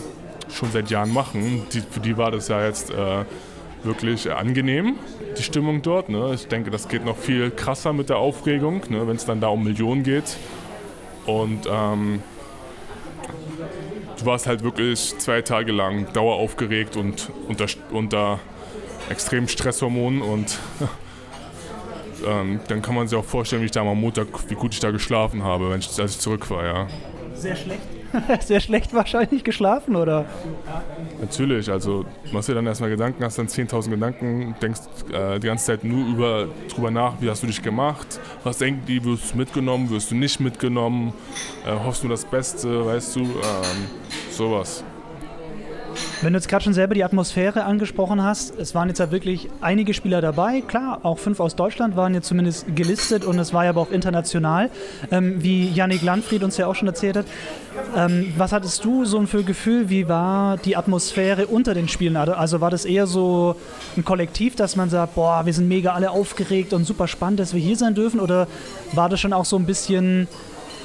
schon 0.49 0.71
seit 0.71 0.89
Jahren 0.89 1.13
machen. 1.13 1.67
Die, 1.73 1.81
für 1.81 1.99
die 1.99 2.17
war 2.17 2.31
das 2.31 2.47
ja 2.47 2.65
jetzt 2.65 2.91
äh, 2.91 3.25
wirklich 3.83 4.31
angenehm, 4.31 4.95
die 5.37 5.43
Stimmung 5.43 5.81
dort. 5.81 6.09
Ne? 6.09 6.31
Ich 6.33 6.47
denke, 6.47 6.71
das 6.71 6.87
geht 6.87 7.05
noch 7.05 7.17
viel 7.17 7.51
krasser 7.51 7.93
mit 7.93 8.09
der 8.09 8.17
Aufregung, 8.17 8.81
ne? 8.89 9.07
wenn 9.07 9.15
es 9.15 9.25
dann 9.25 9.41
da 9.41 9.47
um 9.47 9.63
Millionen 9.63 10.03
geht. 10.03 10.37
Und 11.25 11.67
ähm, 11.69 12.21
du 14.19 14.25
warst 14.25 14.47
halt 14.47 14.63
wirklich 14.63 15.17
zwei 15.17 15.41
Tage 15.41 15.71
lang 15.71 16.11
daueraufgeregt 16.13 16.97
und 16.97 17.31
unter, 17.47 17.65
unter 17.91 18.39
extremen 19.09 19.47
Stresshormonen 19.47 20.21
und 20.21 20.57
ähm, 22.25 22.59
dann 22.67 22.81
kann 22.81 22.95
man 22.95 23.07
sich 23.07 23.17
auch 23.17 23.25
vorstellen, 23.25 23.61
wie 23.61 23.65
ich 23.65 23.71
da 23.71 23.81
am 23.81 23.99
Montag, 23.99 24.27
wie 24.49 24.55
gut 24.55 24.73
ich 24.73 24.79
da 24.79 24.91
geschlafen 24.91 25.43
habe, 25.43 25.69
wenn 25.69 25.79
ich, 25.79 25.87
als 25.99 26.11
ich 26.13 26.19
zurück 26.19 26.49
war, 26.49 26.63
ja. 26.63 26.87
Sehr 27.33 27.55
schlecht. 27.55 27.81
Sehr 28.41 28.59
schlecht 28.59 28.93
wahrscheinlich 28.93 29.43
geschlafen, 29.43 29.95
oder? 29.95 30.25
Natürlich, 31.19 31.71
also 31.71 32.03
du 32.03 32.33
machst 32.33 32.49
dir 32.49 32.55
dann 32.55 32.67
erstmal 32.67 32.89
Gedanken, 32.89 33.23
hast 33.23 33.37
dann 33.37 33.47
10.000 33.47 33.89
Gedanken, 33.89 34.55
denkst 34.61 34.81
äh, 35.13 35.39
die 35.39 35.47
ganze 35.47 35.65
Zeit 35.65 35.83
nur 35.83 36.07
über, 36.07 36.47
drüber 36.73 36.91
nach, 36.91 37.13
wie 37.21 37.29
hast 37.29 37.43
du 37.43 37.47
dich 37.47 37.61
gemacht, 37.61 38.19
was 38.43 38.57
denken 38.57 38.83
die, 38.85 39.03
wirst 39.03 39.33
du 39.33 39.37
mitgenommen, 39.37 39.89
wirst 39.89 40.11
du 40.11 40.15
nicht 40.15 40.39
mitgenommen, 40.39 41.13
äh, 41.65 41.71
hoffst 41.71 42.03
du 42.03 42.07
das 42.07 42.25
Beste, 42.25 42.85
weißt 42.85 43.15
du, 43.15 43.21
ähm, 43.21 43.87
sowas. 44.29 44.83
Wenn 46.23 46.33
du 46.33 46.37
jetzt 46.37 46.49
gerade 46.49 46.63
schon 46.63 46.75
selber 46.75 46.93
die 46.93 47.03
Atmosphäre 47.03 47.63
angesprochen 47.63 48.21
hast, 48.21 48.55
es 48.59 48.75
waren 48.75 48.89
jetzt 48.89 48.99
ja 48.99 49.09
wirklich 49.09 49.49
einige 49.59 49.95
Spieler 49.95 50.21
dabei. 50.21 50.61
Klar, 50.61 50.99
auch 51.01 51.17
fünf 51.17 51.39
aus 51.39 51.55
Deutschland 51.55 51.95
waren 51.95 52.13
jetzt 52.13 52.27
zumindest 52.27 52.75
gelistet 52.75 53.25
und 53.25 53.39
es 53.39 53.55
war 53.55 53.63
ja 53.63 53.71
aber 53.71 53.81
auch 53.81 53.89
international, 53.89 54.69
ähm, 55.09 55.41
wie 55.41 55.67
Yannick 55.69 56.03
Landfried 56.03 56.43
uns 56.43 56.57
ja 56.57 56.67
auch 56.67 56.75
schon 56.75 56.87
erzählt 56.87 57.17
hat. 57.17 57.25
Ähm, 57.97 58.33
was 58.37 58.51
hattest 58.51 58.85
du 58.85 59.03
so 59.03 59.19
für 59.25 59.39
ein 59.39 59.45
Gefühl, 59.47 59.89
wie 59.89 60.07
war 60.07 60.57
die 60.57 60.77
Atmosphäre 60.77 61.47
unter 61.47 61.73
den 61.73 61.87
Spielen? 61.87 62.15
Also, 62.15 62.33
also 62.33 62.61
war 62.61 62.69
das 62.69 62.85
eher 62.85 63.07
so 63.07 63.55
ein 63.97 64.05
Kollektiv, 64.05 64.55
dass 64.55 64.75
man 64.75 64.91
sagt, 64.91 65.15
boah, 65.15 65.47
wir 65.47 65.53
sind 65.53 65.67
mega 65.67 65.93
alle 65.93 66.11
aufgeregt 66.11 66.73
und 66.73 66.85
super 66.85 67.07
spannend, 67.07 67.39
dass 67.39 67.55
wir 67.55 67.61
hier 67.61 67.77
sein 67.77 67.95
dürfen? 67.95 68.19
Oder 68.19 68.47
war 68.93 69.09
das 69.09 69.19
schon 69.19 69.33
auch 69.33 69.45
so 69.45 69.55
ein 69.55 69.65
bisschen 69.65 70.27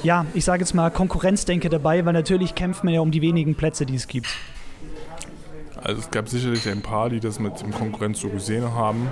ja, 0.03 0.25
ich 0.33 0.45
sage 0.45 0.61
jetzt 0.61 0.73
mal 0.73 0.91
Konkurrenzdenke 0.91 1.69
dabei, 1.69 2.05
weil 2.05 2.13
natürlich 2.13 2.53
kämpft 2.53 2.83
man 2.83 2.93
ja 2.93 3.01
um 3.01 3.09
die 3.09 3.21
wenigen 3.21 3.55
Plätze, 3.55 3.85
die 3.85 3.95
es 3.95 4.07
gibt. 4.07 4.27
Also 5.87 6.01
es 6.01 6.11
gab 6.11 6.27
sicherlich 6.27 6.67
ein 6.67 6.81
paar, 6.81 7.09
die 7.09 7.21
das 7.21 7.39
mit 7.39 7.61
dem 7.61 7.71
Konkurrenz 7.71 8.19
so 8.19 8.27
gesehen 8.27 8.73
haben. 8.73 9.07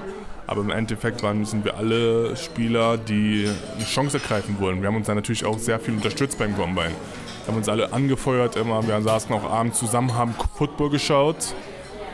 Aber 0.45 0.59
im 0.59 0.71
Endeffekt 0.71 1.23
waren, 1.23 1.45
sind 1.45 1.63
wir 1.63 1.77
alle 1.77 2.35
Spieler, 2.35 2.97
die 2.97 3.49
eine 3.75 3.85
Chance 3.85 4.17
ergreifen 4.17 4.57
wollen. 4.59 4.81
Wir 4.81 4.89
haben 4.89 4.97
uns 4.97 5.07
da 5.07 5.15
natürlich 5.15 5.45
auch 5.45 5.57
sehr 5.57 5.79
viel 5.79 5.93
unterstützt 5.93 6.37
beim 6.37 6.53
Combine. 6.53 6.89
Wir 6.89 7.47
haben 7.47 7.55
uns 7.55 7.69
alle 7.69 7.93
angefeuert 7.93 8.57
immer. 8.57 8.85
Wir 8.85 9.01
saßen 9.01 9.33
auch 9.33 9.49
abends 9.49 9.79
zusammen, 9.79 10.15
haben 10.15 10.35
Football 10.55 10.89
geschaut, 10.89 11.55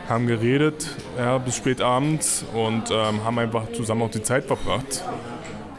haben 0.08 0.28
geredet 0.28 0.88
ja, 1.18 1.38
bis 1.38 1.56
spät 1.56 1.80
abends 1.80 2.44
und 2.54 2.84
ähm, 2.92 3.24
haben 3.24 3.38
einfach 3.40 3.72
zusammen 3.72 4.02
auch 4.02 4.12
die 4.12 4.22
Zeit 4.22 4.44
verbracht. 4.44 5.02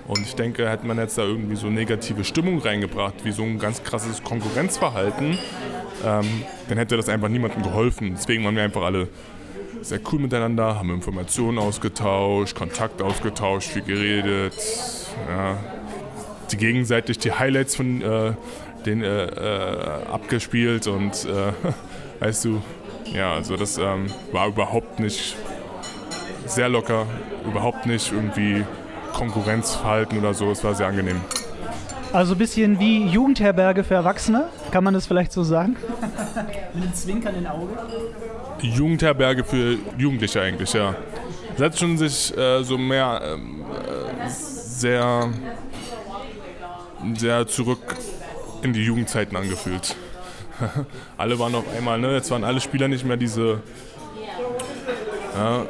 Und 0.10 0.24
ich 0.24 0.36
denke, 0.36 0.70
hätte 0.70 0.86
man 0.86 0.98
jetzt 0.98 1.18
da 1.18 1.22
irgendwie 1.22 1.56
so 1.56 1.68
negative 1.68 2.26
Stimmung 2.26 2.60
reingebracht, 2.60 3.24
wie 3.24 3.32
so 3.32 3.44
ein 3.44 3.60
ganz 3.60 3.82
krasses 3.82 4.22
Konkurrenzverhalten, 4.22 5.38
ähm, 6.04 6.44
dann 6.70 6.78
hätte 6.78 6.98
das 6.98 7.10
einfach 7.10 7.30
niemandem 7.30 7.64
geholfen. 7.64 8.14
Deswegen 8.16 8.44
waren 8.44 8.56
wir 8.56 8.64
einfach 8.64 8.84
alle 8.84 9.08
sehr 9.82 10.00
cool 10.12 10.20
miteinander, 10.20 10.78
haben 10.78 10.92
Informationen 10.92 11.58
ausgetauscht, 11.58 12.56
Kontakt 12.56 13.02
ausgetauscht, 13.02 13.70
viel 13.70 13.82
geredet, 13.82 14.54
ja, 15.30 15.58
die 16.52 16.58
gegenseitig 16.58 17.18
die 17.20 17.32
Highlights 17.32 17.76
von 17.76 18.02
äh, 18.02 18.34
den 18.86 19.04
äh, 19.04 19.26
äh, 19.26 20.06
abgespielt 20.12 20.88
und 20.88 21.26
äh, 21.26 21.52
weißt 22.20 22.46
du, 22.46 22.62
ja, 23.14 23.34
also 23.34 23.58
das 23.58 23.78
ähm, 23.78 24.08
war 24.32 24.48
überhaupt 24.48 25.00
nicht 25.00 25.36
sehr 26.46 26.70
locker, 26.70 27.06
überhaupt 27.46 27.86
nicht 27.86 28.12
irgendwie 28.12 28.64
Konkurrenzverhalten 29.14 30.18
oder 30.18 30.34
so, 30.34 30.52
es 30.52 30.64
war 30.64 30.76
sehr 30.76 30.88
angenehm. 30.88 31.22
Also 32.14 32.36
ein 32.36 32.38
bisschen 32.38 32.80
wie 32.80 33.08
Jugendherberge 33.08 33.84
für 33.84 33.96
Erwachsene, 33.96 34.48
kann 34.70 34.84
man 34.84 34.94
das 34.94 35.08
vielleicht 35.08 35.34
so 35.34 35.44
sagen? 35.44 35.76
Mit 36.76 36.84
einem 36.84 36.94
Zwinkern 36.94 37.36
in 37.36 37.48
Auge. 37.48 37.76
Jugendherberge 38.62 39.44
für 39.44 39.78
Jugendliche 39.98 40.40
eigentlich, 40.40 40.74
ja. 40.74 40.96
Das 41.58 41.66
hat 41.66 41.80
schon 41.80 41.98
sich 41.98 42.36
äh, 42.38 42.64
so 42.64 42.78
mehr 42.78 43.20
ähm, 43.24 43.66
äh, 43.66 44.30
sehr, 44.30 45.28
sehr 47.16 47.48
zurück 47.48 47.96
in 48.62 48.74
die 48.74 48.86
Jugendzeiten 48.86 49.36
angefühlt. 49.36 49.96
alle 51.18 51.40
waren 51.40 51.56
auf 51.56 51.66
einmal, 51.76 51.98
ne, 52.00 52.14
jetzt 52.14 52.30
waren 52.30 52.44
alle 52.44 52.62
Spieler 52.62 52.88
nicht 52.88 53.06
mehr 53.06 53.18
diese 53.18 53.60
ja, 55.36 55.66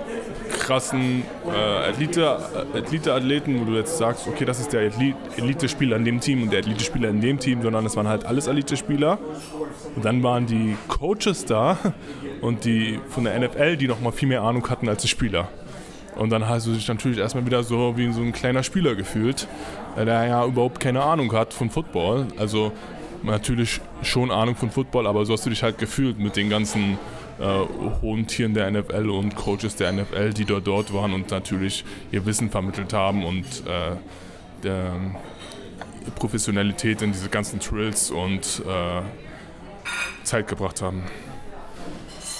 krassen 0.63 1.23
äh, 1.45 1.89
Elite-Athleten, 1.89 3.59
wo 3.59 3.65
du 3.65 3.77
jetzt 3.77 3.97
sagst, 3.97 4.27
okay, 4.27 4.45
das 4.45 4.59
ist 4.59 4.73
der 4.73 4.89
Elite-Spieler 5.37 5.97
in 5.97 6.05
dem 6.05 6.19
Team 6.19 6.43
und 6.43 6.51
der 6.51 6.59
Elite-Spieler 6.59 7.09
in 7.09 7.21
dem 7.21 7.39
Team, 7.39 7.61
sondern 7.61 7.85
es 7.85 7.95
waren 7.95 8.07
halt 8.07 8.25
alles 8.25 8.47
Elite-Spieler. 8.47 9.19
Und 9.95 10.05
dann 10.05 10.23
waren 10.23 10.45
die 10.47 10.75
Coaches 10.87 11.45
da 11.45 11.77
und 12.41 12.65
die 12.65 12.99
von 13.09 13.25
der 13.25 13.37
NFL, 13.39 13.77
die 13.77 13.87
noch 13.87 13.99
mal 13.99 14.11
viel 14.11 14.29
mehr 14.29 14.41
Ahnung 14.41 14.67
hatten 14.69 14.87
als 14.87 15.01
die 15.01 15.09
Spieler. 15.09 15.49
Und 16.15 16.29
dann 16.29 16.47
hast 16.47 16.67
du 16.67 16.71
dich 16.71 16.87
natürlich 16.87 17.17
erstmal 17.17 17.45
wieder 17.45 17.63
so 17.63 17.97
wie 17.97 18.11
so 18.11 18.21
ein 18.21 18.31
kleiner 18.31 18.63
Spieler 18.63 18.95
gefühlt, 18.95 19.47
der 19.97 20.05
ja 20.27 20.45
überhaupt 20.45 20.79
keine 20.79 21.03
Ahnung 21.03 21.33
hat 21.33 21.53
von 21.53 21.69
Football. 21.69 22.27
Also 22.37 22.71
natürlich 23.23 23.81
schon 24.03 24.31
Ahnung 24.31 24.55
von 24.55 24.69
Football, 24.69 25.07
aber 25.07 25.25
so 25.25 25.33
hast 25.33 25.45
du 25.45 25.49
dich 25.49 25.63
halt 25.63 25.77
gefühlt 25.77 26.19
mit 26.19 26.35
den 26.35 26.49
ganzen 26.49 26.97
äh, 27.39 28.01
hohen 28.01 28.27
Tieren 28.27 28.53
der 28.53 28.69
NFL 28.69 29.09
und 29.09 29.35
Coaches 29.35 29.75
der 29.75 29.91
NFL, 29.91 30.33
die 30.33 30.45
dort 30.45 30.67
dort 30.67 30.93
waren 30.93 31.13
und 31.13 31.31
natürlich 31.31 31.83
ihr 32.11 32.25
Wissen 32.25 32.49
vermittelt 32.49 32.93
haben 32.93 33.25
und 33.25 33.45
äh, 33.65 33.95
der 34.63 34.93
Professionalität 36.15 37.01
in 37.01 37.11
diese 37.11 37.29
ganzen 37.29 37.59
Trills 37.59 38.11
und 38.11 38.61
äh, 38.67 39.01
Zeit 40.23 40.47
gebracht 40.47 40.81
haben. 40.81 41.03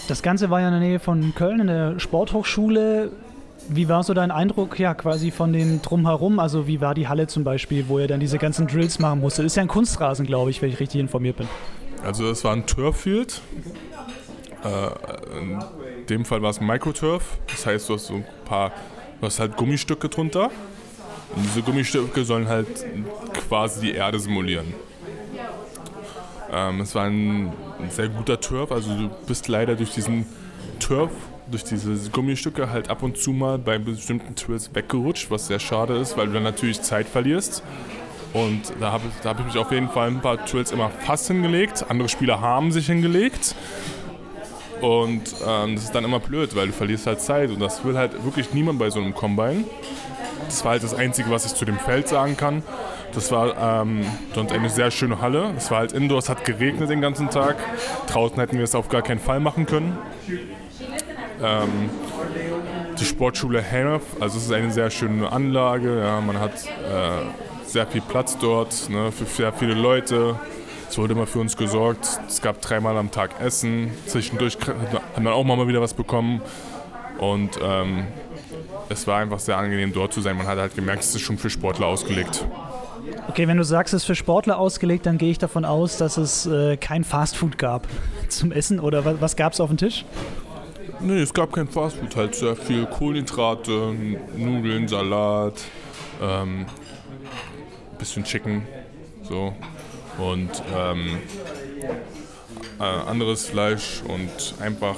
Das 0.08 0.22
Ganze 0.22 0.50
war 0.50 0.60
ja 0.60 0.68
in 0.68 0.74
der 0.74 0.82
Nähe 0.82 1.00
von 1.00 1.34
Köln 1.34 1.62
in 1.62 1.68
der 1.68 2.00
Sporthochschule. 2.00 3.12
Wie 3.70 3.88
war 3.88 4.04
so 4.04 4.14
dein 4.14 4.32
Eindruck, 4.32 4.78
ja, 4.78 4.94
quasi 4.94 5.32
von 5.32 5.54
dem 5.54 5.82
Drumherum? 5.82 6.40
Also, 6.40 6.68
wie 6.68 6.82
war 6.82 6.94
die 6.94 7.08
Halle 7.08 7.28
zum 7.28 7.46
Beispiel, 7.46 7.86
wo 7.88 8.00
ihr 8.00 8.08
dann 8.08 8.20
diese 8.20 8.38
ganzen 8.38 8.68
Drills 8.68 9.00
machen 9.00 9.22
musstet? 9.22 9.46
Ist 9.46 9.56
ja 9.56 9.62
ein 9.62 9.70
Kunstrasen, 9.70 10.26
glaube 10.26 10.50
ich, 10.50 10.62
wenn 10.62 10.70
ich 10.70 10.82
richtig 10.82 11.00
informiert 11.00 11.38
bin. 11.38 11.48
Also, 12.04 12.30
es 12.30 12.44
war 12.44 12.52
ein 12.52 12.66
Turffield. 12.66 13.42
Äh, 14.64 15.40
in 15.40 15.64
dem 16.10 16.26
Fall 16.26 16.42
war 16.42 16.50
es 16.50 16.62
Microturf, 16.62 17.38
das 17.48 17.66
heißt, 17.66 17.90
du 17.90 17.96
hast 17.96 18.08
so 18.08 18.16
ein 18.16 18.26
paar, 18.46 18.72
du 19.20 19.26
hast 19.26 19.40
halt 19.40 19.58
Gummistücke 19.58 20.10
drunter. 20.10 20.52
Und 21.36 21.44
diese 21.44 21.62
Gummistücke 21.64 22.24
sollen 22.24 22.48
halt 22.48 22.86
quasi 23.48 23.88
die 23.88 23.94
Erde 23.94 24.20
simulieren. 24.20 24.74
Ähm, 26.52 26.82
es 26.82 26.94
war 26.94 27.06
ein, 27.06 27.52
sehr 27.90 28.08
guter 28.08 28.40
Turf, 28.40 28.72
also 28.72 28.96
du 28.96 29.10
bist 29.28 29.48
leider 29.48 29.76
durch 29.76 29.92
diesen 29.92 30.26
Turf 30.80 31.12
durch 31.52 31.64
diese 31.64 32.10
Gummistücke 32.10 32.70
halt 32.70 32.90
ab 32.90 33.04
und 33.04 33.18
zu 33.18 33.32
mal 33.32 33.58
bei 33.58 33.78
bestimmten 33.78 34.36
Twills 34.36 34.74
weggerutscht, 34.74 35.30
was 35.30 35.48
sehr 35.48 35.60
schade 35.60 35.96
ist, 35.96 36.18
weil 36.18 36.28
du 36.28 36.34
dann 36.34 36.44
natürlich 36.44 36.82
Zeit 36.82 37.08
verlierst. 37.08 37.64
Und 38.34 38.74
da 38.80 38.92
habe 38.92 39.04
hab 39.24 39.40
ich 39.40 39.46
mich 39.46 39.58
auf 39.58 39.72
jeden 39.72 39.90
Fall 39.90 40.08
ein 40.08 40.22
paar 40.22 40.44
Twills 40.46 40.72
immer 40.72 40.90
fast 40.90 41.28
hingelegt. 41.28 41.86
Andere 41.88 42.10
Spieler 42.10 42.42
haben 42.42 42.72
sich 42.72 42.88
hingelegt. 42.88 43.56
Und 44.84 45.34
ähm, 45.48 45.76
das 45.76 45.86
ist 45.86 45.96
dann 45.96 46.04
immer 46.04 46.20
blöd, 46.20 46.58
weil 46.58 46.68
du 46.68 46.74
verlierst 46.74 47.08
halt 47.08 47.22
Zeit. 47.22 47.52
Und 47.52 47.62
das 47.62 47.86
will 47.86 47.98
halt 47.98 48.26
wirklich 48.26 48.54
niemand 48.54 48.80
bei 48.80 48.90
so 48.90 49.00
einem 49.00 49.14
Combine. 49.14 49.64
Das 50.46 50.66
war 50.66 50.72
halt 50.72 50.84
das 50.84 50.94
Einzige, 50.94 51.32
was 51.32 51.46
ich 51.46 51.56
zu 51.56 51.64
dem 51.64 51.80
Feld 51.80 52.10
sagen 52.10 52.36
kann. 52.36 52.64
Das 53.14 53.32
war 53.32 53.86
ähm, 53.86 54.06
eine 54.36 54.70
sehr 54.70 54.92
schöne 54.92 55.22
Halle. 55.22 55.54
Es 55.56 55.72
war 55.72 55.80
halt 55.80 55.94
indoor, 55.94 56.20
es 56.20 56.28
hat 56.28 56.44
geregnet 56.44 56.90
den 56.90 57.00
ganzen 57.00 57.30
Tag. 57.30 57.56
Draußen 58.08 58.38
hätten 58.38 58.58
wir 58.58 58.66
es 58.66 58.76
auf 58.76 58.90
gar 58.90 59.04
keinen 59.04 59.22
Fall 59.22 59.40
machen 59.40 59.66
können. 59.68 59.98
Ähm, 61.42 61.90
die 63.00 63.06
Sportschule 63.06 63.62
Hemf. 63.62 64.04
Also 64.20 64.38
es 64.38 64.48
ist 64.48 64.52
eine 64.52 64.70
sehr 64.70 64.90
schöne 64.90 65.32
Anlage. 65.32 66.02
Ja, 66.02 66.20
man 66.20 66.42
hat 66.42 66.56
äh, 66.66 67.24
sehr 67.66 67.88
viel 67.88 68.02
Platz 68.02 68.38
dort 68.38 68.90
ne, 68.90 69.14
für 69.14 69.24
sehr 69.24 69.54
viele 69.54 69.76
Leute. 69.76 70.36
Es 70.94 71.00
wurde 71.00 71.14
immer 71.14 71.26
für 71.26 71.40
uns 71.40 71.58
gesorgt. 71.58 72.08
Es 72.28 72.40
gab 72.40 72.62
dreimal 72.62 72.96
am 72.98 73.10
Tag 73.10 73.42
Essen. 73.42 73.90
Zwischendurch 74.06 74.60
hat 74.60 75.24
man 75.24 75.34
auch 75.34 75.44
mal 75.44 75.68
wieder 75.68 75.82
was 75.82 75.96
bekommen. 75.96 76.40
Und 77.18 77.58
ähm, 77.64 78.06
es 78.90 79.08
war 79.08 79.18
einfach 79.18 79.40
sehr 79.40 79.58
angenehm 79.58 79.92
dort 79.92 80.14
zu 80.14 80.22
sein. 80.22 80.38
Man 80.38 80.46
hat 80.46 80.60
halt 80.60 80.76
gemerkt, 80.76 81.02
es 81.02 81.16
ist 81.16 81.22
schon 81.22 81.40
für 81.40 81.50
Sportler 81.50 81.88
ausgelegt. 81.88 82.46
Okay, 83.28 83.48
wenn 83.48 83.58
du 83.58 83.64
sagst, 83.64 83.96
es 83.96 84.04
ist 84.04 84.06
für 84.06 84.14
Sportler 84.14 84.60
ausgelegt, 84.60 85.08
dann 85.08 85.18
gehe 85.18 85.32
ich 85.32 85.40
davon 85.40 85.66
aus, 85.66 85.98
dass 85.98 86.18
es 86.18 86.46
äh, 86.46 86.78
kein 86.78 87.04
Fastfood 87.04 87.58
gab 87.58 87.88
zum 88.30 88.52
Essen 88.52 88.80
oder 88.80 89.04
was, 89.04 89.20
was 89.20 89.36
gab 89.36 89.54
es 89.54 89.60
auf 89.60 89.70
dem 89.70 89.78
Tisch? 89.78 90.06
Nee, 91.00 91.22
es 91.22 91.34
gab 91.34 91.54
kein 91.54 91.68
Fastfood, 91.68 92.16
halt 92.16 92.36
sehr 92.36 92.56
viel 92.56 92.86
Kohlenhydrate, 92.86 93.96
Nudeln, 94.38 94.88
Salat, 94.88 95.56
ähm, 96.22 96.68
bisschen 97.98 98.24
Chicken, 98.24 98.62
so 99.24 99.56
und 100.18 100.50
ähm, 100.76 101.18
äh, 102.80 102.84
anderes 102.84 103.46
Fleisch 103.46 104.02
und 104.08 104.56
einfach 104.62 104.98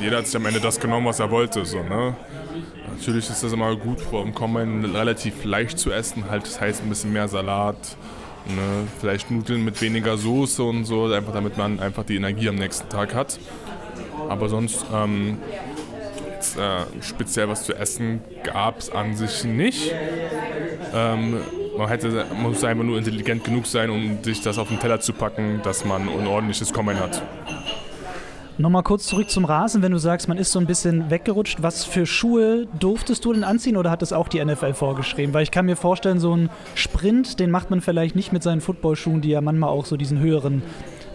jeder 0.00 0.18
hat 0.18 0.26
sich 0.26 0.36
am 0.36 0.46
Ende 0.46 0.60
das 0.60 0.80
genommen, 0.80 1.06
was 1.06 1.20
er 1.20 1.30
wollte, 1.30 1.64
so 1.64 1.82
ne. 1.82 2.16
Natürlich 2.88 3.30
ist 3.30 3.42
das 3.42 3.52
immer 3.52 3.74
gut 3.76 4.00
vor 4.00 4.24
dem 4.24 4.34
Kommen 4.34 4.84
relativ 4.84 5.44
leicht 5.44 5.78
zu 5.78 5.90
essen, 5.90 6.30
halt 6.30 6.44
das 6.44 6.60
heißt 6.60 6.82
ein 6.82 6.88
bisschen 6.88 7.12
mehr 7.12 7.28
Salat, 7.28 7.76
ne? 8.46 8.88
vielleicht 8.98 9.30
Nudeln 9.30 9.64
mit 9.64 9.80
weniger 9.80 10.16
Soße 10.16 10.62
und 10.62 10.84
so, 10.84 11.06
einfach 11.06 11.32
damit 11.32 11.56
man 11.56 11.80
einfach 11.80 12.04
die 12.04 12.16
Energie 12.16 12.48
am 12.48 12.56
nächsten 12.56 12.88
Tag 12.88 13.14
hat. 13.14 13.38
Aber 14.28 14.48
sonst 14.48 14.84
ähm, 14.92 15.38
äh, 16.56 17.02
speziell 17.02 17.48
was 17.48 17.64
zu 17.64 17.74
essen 17.74 18.20
gab 18.44 18.78
es 18.78 18.90
an 18.90 19.16
sich 19.16 19.44
nicht. 19.44 19.92
Ähm, 20.94 21.40
man, 21.76 21.88
hätte, 21.88 22.26
man 22.32 22.50
muss 22.50 22.64
einfach 22.64 22.84
nur 22.84 22.98
intelligent 22.98 23.44
genug 23.44 23.66
sein, 23.66 23.90
um 23.90 24.22
sich 24.22 24.42
das 24.42 24.58
auf 24.58 24.68
den 24.68 24.78
Teller 24.78 25.00
zu 25.00 25.12
packen, 25.12 25.60
dass 25.62 25.84
man 25.84 26.08
ein 26.08 26.26
ordentliches 26.26 26.72
Kommen 26.72 26.98
hat. 26.98 27.22
Nochmal 28.58 28.82
kurz 28.82 29.06
zurück 29.06 29.30
zum 29.30 29.46
Rasen, 29.46 29.80
wenn 29.80 29.92
du 29.92 29.96
sagst, 29.98 30.28
man 30.28 30.36
ist 30.36 30.52
so 30.52 30.58
ein 30.58 30.66
bisschen 30.66 31.10
weggerutscht. 31.10 31.62
Was 31.62 31.86
für 31.86 32.04
Schuhe 32.04 32.66
durftest 32.78 33.24
du 33.24 33.32
denn 33.32 33.42
anziehen 33.42 33.78
oder 33.78 33.90
hat 33.90 34.02
das 34.02 34.12
auch 34.12 34.28
die 34.28 34.44
NFL 34.44 34.74
vorgeschrieben? 34.74 35.32
Weil 35.32 35.44
ich 35.44 35.50
kann 35.50 35.64
mir 35.64 35.76
vorstellen, 35.76 36.20
so 36.20 36.36
ein 36.36 36.50
Sprint, 36.74 37.40
den 37.40 37.50
macht 37.50 37.70
man 37.70 37.80
vielleicht 37.80 38.16
nicht 38.16 38.34
mit 38.34 38.42
seinen 38.42 38.60
Footballschuhen, 38.60 39.22
die 39.22 39.30
ja 39.30 39.40
manchmal 39.40 39.70
auch 39.70 39.86
so 39.86 39.96
diesen 39.96 40.18
höheren 40.18 40.62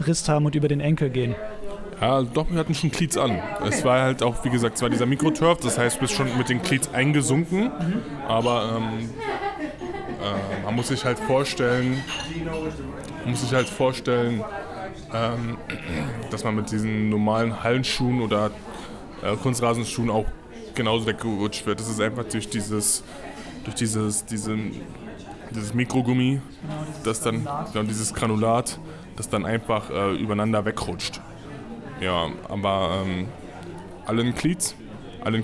Riss 0.08 0.28
haben 0.28 0.48
und 0.48 0.56
über 0.56 0.68
den 0.68 0.80
Enkel 0.80 1.12
gehen. 1.12 1.36
Ja, 2.02 2.24
doch, 2.24 2.50
wir 2.50 2.58
hatten 2.58 2.74
schon 2.74 2.92
Cleats 2.92 3.18
an. 3.18 3.40
Es 3.64 3.86
war 3.86 4.02
halt 4.02 4.24
auch, 4.24 4.44
wie 4.44 4.50
gesagt, 4.50 4.76
es 4.76 4.82
war 4.82 4.90
dieser 4.90 5.06
Mikroturf, 5.06 5.60
das 5.60 5.78
heißt, 5.78 5.98
du 5.98 6.02
bist 6.02 6.14
schon 6.14 6.36
mit 6.38 6.50
den 6.50 6.62
Cleats 6.62 6.90
eingesunken. 6.94 7.72
Aber 8.28 8.78
ähm, 8.78 9.10
äh, 10.25 10.63
man 10.63 10.75
muss 10.75 10.88
sich 10.88 11.05
halt 11.05 11.20
vorstellen, 11.20 12.03
muss 13.25 13.41
sich 13.41 13.53
halt 13.53 13.67
vorstellen, 13.67 14.44
ähm, 15.13 15.58
dass 16.32 16.44
man 16.44 16.55
mit 16.55 16.72
diesen 16.72 17.10
normalen 17.10 17.63
Hallenschuhen 17.63 18.22
oder 18.22 18.51
äh, 19.22 19.36
Kunstrasenschuhen 19.36 20.10
auch 20.10 20.25
genauso 20.74 21.05
weggerutscht 21.05 21.65
wird. 21.65 21.79
Das 21.79 21.89
ist 21.89 22.01
einfach 22.01 22.25
durch 22.25 22.50
dieses, 22.50 23.03
durch 23.63 23.75
dieses, 23.75 24.25
diesen, 24.25 24.82
dieses 25.51 25.74
Mikrogummi, 25.74 26.41
das 27.03 27.22
dann, 27.22 27.48
genau, 27.72 27.84
dieses 27.84 28.13
Granulat, 28.13 28.79
das 29.15 29.29
dann 29.29 29.46
einfach 29.46 29.89
äh, 29.89 30.15
übereinander 30.15 30.65
wegrutscht. 30.65 31.22
Ja, 32.01 32.27
aber 32.50 33.03
ähm, 33.05 33.27
alle 34.05 34.22
in 34.22 34.36
Cleats, 34.36 34.75
alle. 35.24 35.44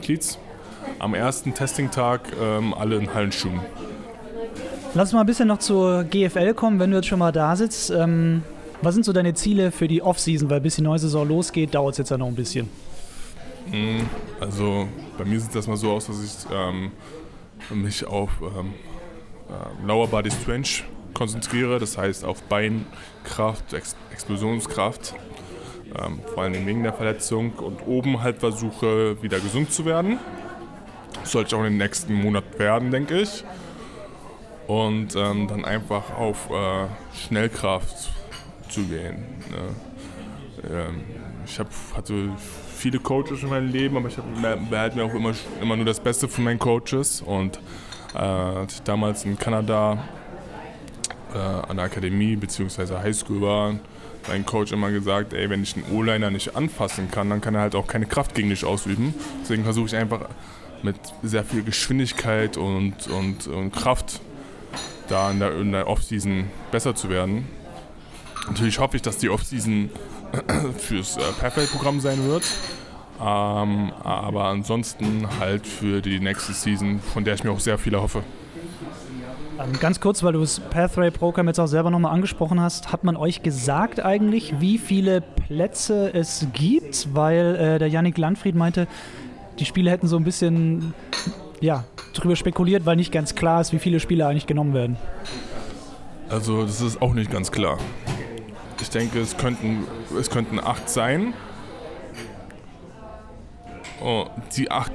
Am 1.00 1.14
ersten 1.14 1.54
Testing-Tag 1.54 2.34
ähm, 2.40 2.74
alle 2.74 2.98
in 2.98 3.14
Hallenschuhen. 3.14 3.62
Lass 4.94 5.08
uns 5.08 5.14
mal 5.14 5.22
ein 5.22 5.26
bisschen 5.26 5.48
noch 5.48 5.60
zur 5.60 6.04
GFL 6.04 6.54
kommen, 6.54 6.78
wenn 6.80 6.92
du 6.92 6.98
jetzt 6.98 7.08
schon 7.08 7.20
mal 7.20 7.32
da 7.32 7.56
sitzt. 7.56 7.92
Ähm, 7.92 8.44
was 8.82 8.94
sind 8.94 9.06
so 9.06 9.14
deine 9.14 9.34
Ziele 9.34 9.72
für 9.72 9.88
die 9.88 10.02
Offseason? 10.02 10.50
Weil 10.50 10.60
bis 10.60 10.76
die 10.76 10.82
neue 10.82 11.00
Saison 11.00 11.26
losgeht, 11.26 11.74
dauert 11.74 11.94
es 11.94 12.00
jetzt 12.00 12.12
ja 12.12 12.18
noch 12.18 12.28
ein 12.28 12.36
bisschen. 12.36 12.70
Mm, 13.68 14.02
also 14.42 14.90
bei 15.18 15.24
mir 15.24 15.40
sieht 15.40 15.56
das 15.56 15.68
mal 15.68 15.78
so 15.78 15.92
aus, 15.92 16.08
dass 16.08 16.22
ich 16.22 16.52
ähm, 16.54 16.92
mich 17.70 18.06
auf 18.06 18.32
ähm, 18.42 18.74
äh, 19.48 19.88
Lower 19.88 20.08
Body 20.08 20.30
Strength 20.30 20.84
konzentriere, 21.14 21.80
das 21.80 21.98
heißt 21.98 22.26
auf 22.26 22.44
Beinkraft, 22.44 23.72
Ex 23.72 23.96
Explosionskraft, 24.12 25.16
ähm, 26.04 26.20
vor 26.34 26.44
allem 26.44 26.66
wegen 26.66 26.84
der 26.84 26.94
Verletzung 26.94 27.54
und 27.54 27.88
oben 27.88 28.22
halt 28.22 28.40
versuche 28.40 29.22
wieder 29.24 29.40
gesund 29.40 29.72
zu 29.72 29.86
werden. 29.86 30.20
Sollte 31.24 31.50
ich 31.50 31.54
auch 31.56 31.60
in 31.66 31.74
den 31.74 31.78
nächsten 31.78 32.14
Monat 32.14 32.60
werden, 32.60 32.92
denke 32.92 33.22
ich. 33.22 33.46
Und 34.72 35.18
ähm, 35.18 35.50
dann 35.50 35.66
einfach 35.66 36.18
auf 36.18 36.50
äh, 36.50 36.88
Schnellkraft 37.14 38.10
zu 38.70 38.84
gehen. 38.84 39.26
Ne? 39.52 40.72
Ähm, 40.72 41.02
ich 41.46 41.60
hab, 41.60 41.68
hatte 41.94 42.30
viele 42.74 43.00
Coaches 43.00 43.44
in 43.44 43.50
meinem 43.50 43.70
Leben, 43.70 43.98
aber 43.98 44.08
ich 44.08 44.16
behalte 44.70 44.96
mir 44.96 45.04
auch 45.04 45.14
immer, 45.14 45.34
immer 45.62 45.76
nur 45.76 45.84
das 45.84 46.00
Beste 46.00 46.30
von 46.30 46.46
meinen 46.46 46.58
Coaches. 46.58 47.22
Und 47.22 47.60
äh, 48.14 48.20
als 48.20 48.76
ich 48.76 48.82
damals 48.84 49.26
in 49.26 49.38
Kanada 49.38 50.06
äh, 51.34 51.38
an 51.38 51.76
der 51.76 51.88
Akademie 51.88 52.38
bzw. 52.38 52.96
Highschool 52.96 53.42
war, 53.42 53.76
mein 54.30 54.46
Coach 54.46 54.72
immer 54.72 54.90
gesagt, 54.90 55.34
ey, 55.34 55.50
wenn 55.50 55.64
ich 55.64 55.76
einen 55.76 55.92
O-Liner 55.92 56.32
nicht 56.32 56.56
anfassen 56.56 57.12
kann, 57.12 57.30
dann 57.30 57.42
kann 57.42 57.56
er 57.56 57.62
halt 57.62 57.76
auch 57.76 57.88
keine 57.88 58.06
Kraft 58.06 58.36
gegen 58.36 58.48
dich 58.48 58.64
ausüben. 58.64 59.14
Deswegen 59.42 59.66
versuche 59.66 59.88
ich 59.88 59.96
einfach 59.98 60.30
mit 60.82 60.96
sehr 61.24 61.44
viel 61.44 61.62
Geschwindigkeit 61.62 62.56
und, 62.56 63.10
und, 63.10 63.48
und 63.48 63.72
Kraft 63.72 64.22
da 65.12 65.30
in 65.32 65.40
der, 65.40 65.56
in 65.60 65.72
der 65.72 65.88
Offseason 65.88 66.46
besser 66.72 66.96
zu 66.96 67.10
werden. 67.10 67.48
Natürlich 68.48 68.80
hoffe 68.80 68.96
ich, 68.96 69.02
dass 69.02 69.18
die 69.18 69.30
Offseason 69.30 69.90
fürs 70.78 71.18
äh, 71.18 71.22
Perfect-Programm 71.40 72.00
sein 72.00 72.26
wird. 72.26 72.44
Ähm, 73.20 73.92
aber 74.04 74.46
ansonsten 74.46 75.28
halt 75.40 75.68
für 75.68 76.02
die 76.02 76.20
nächste 76.20 76.54
Season, 76.54 77.00
von 77.00 77.24
der 77.24 77.36
ich 77.36 77.44
mir 77.44 77.52
auch 77.52 77.60
sehr 77.60 77.78
viel 77.78 77.94
erhoffe. 77.94 78.24
Ähm, 79.60 79.74
ganz 79.80 80.00
kurz, 80.00 80.24
weil 80.24 80.34
du 80.34 80.40
das 80.40 80.60
Pathway-Programm 80.60 81.48
jetzt 81.48 81.60
auch 81.60 81.68
selber 81.68 81.92
nochmal 81.92 82.14
angesprochen 82.14 82.60
hast, 82.60 82.92
hat 82.92 83.04
man 83.04 83.16
euch 83.16 83.44
gesagt 83.44 84.04
eigentlich, 84.04 84.60
wie 84.60 84.80
viele 84.80 85.22
Plätze 85.22 86.12
es 86.14 86.48
gibt? 86.54 87.10
Weil 87.14 87.56
äh, 87.56 87.80
der 87.80 87.90
Yannick 87.90 88.18
Landfried 88.18 88.56
meinte, 88.56 88.88
die 89.60 89.66
Spiele 89.66 89.92
hätten 89.92 90.08
so 90.08 90.18
ein 90.18 90.24
bisschen 90.24 90.96
ja, 91.60 91.84
drüber 92.14 92.36
spekuliert, 92.36 92.86
weil 92.86 92.96
nicht 92.96 93.12
ganz 93.12 93.36
klar 93.36 93.62
ist, 93.62 93.74
wie 93.74 93.80
viele 93.80 94.00
Spieler 94.00 94.28
eigentlich 94.28 94.48
genommen 94.48 94.74
werden. 94.74 94.98
Also 96.30 96.64
das 96.64 96.82
ist 96.82 97.02
auch 97.02 97.14
nicht 97.14 97.32
ganz 97.32 97.52
klar. 97.52 97.78
Ich 98.82 98.90
denke, 98.90 99.20
es 99.20 99.38
könnten, 99.38 99.86
es 100.18 100.30
könnten 100.30 100.60
acht 100.60 100.90
sein. 100.90 101.34
Oh, 104.04 104.26
die 104.56 104.72
acht 104.72 104.92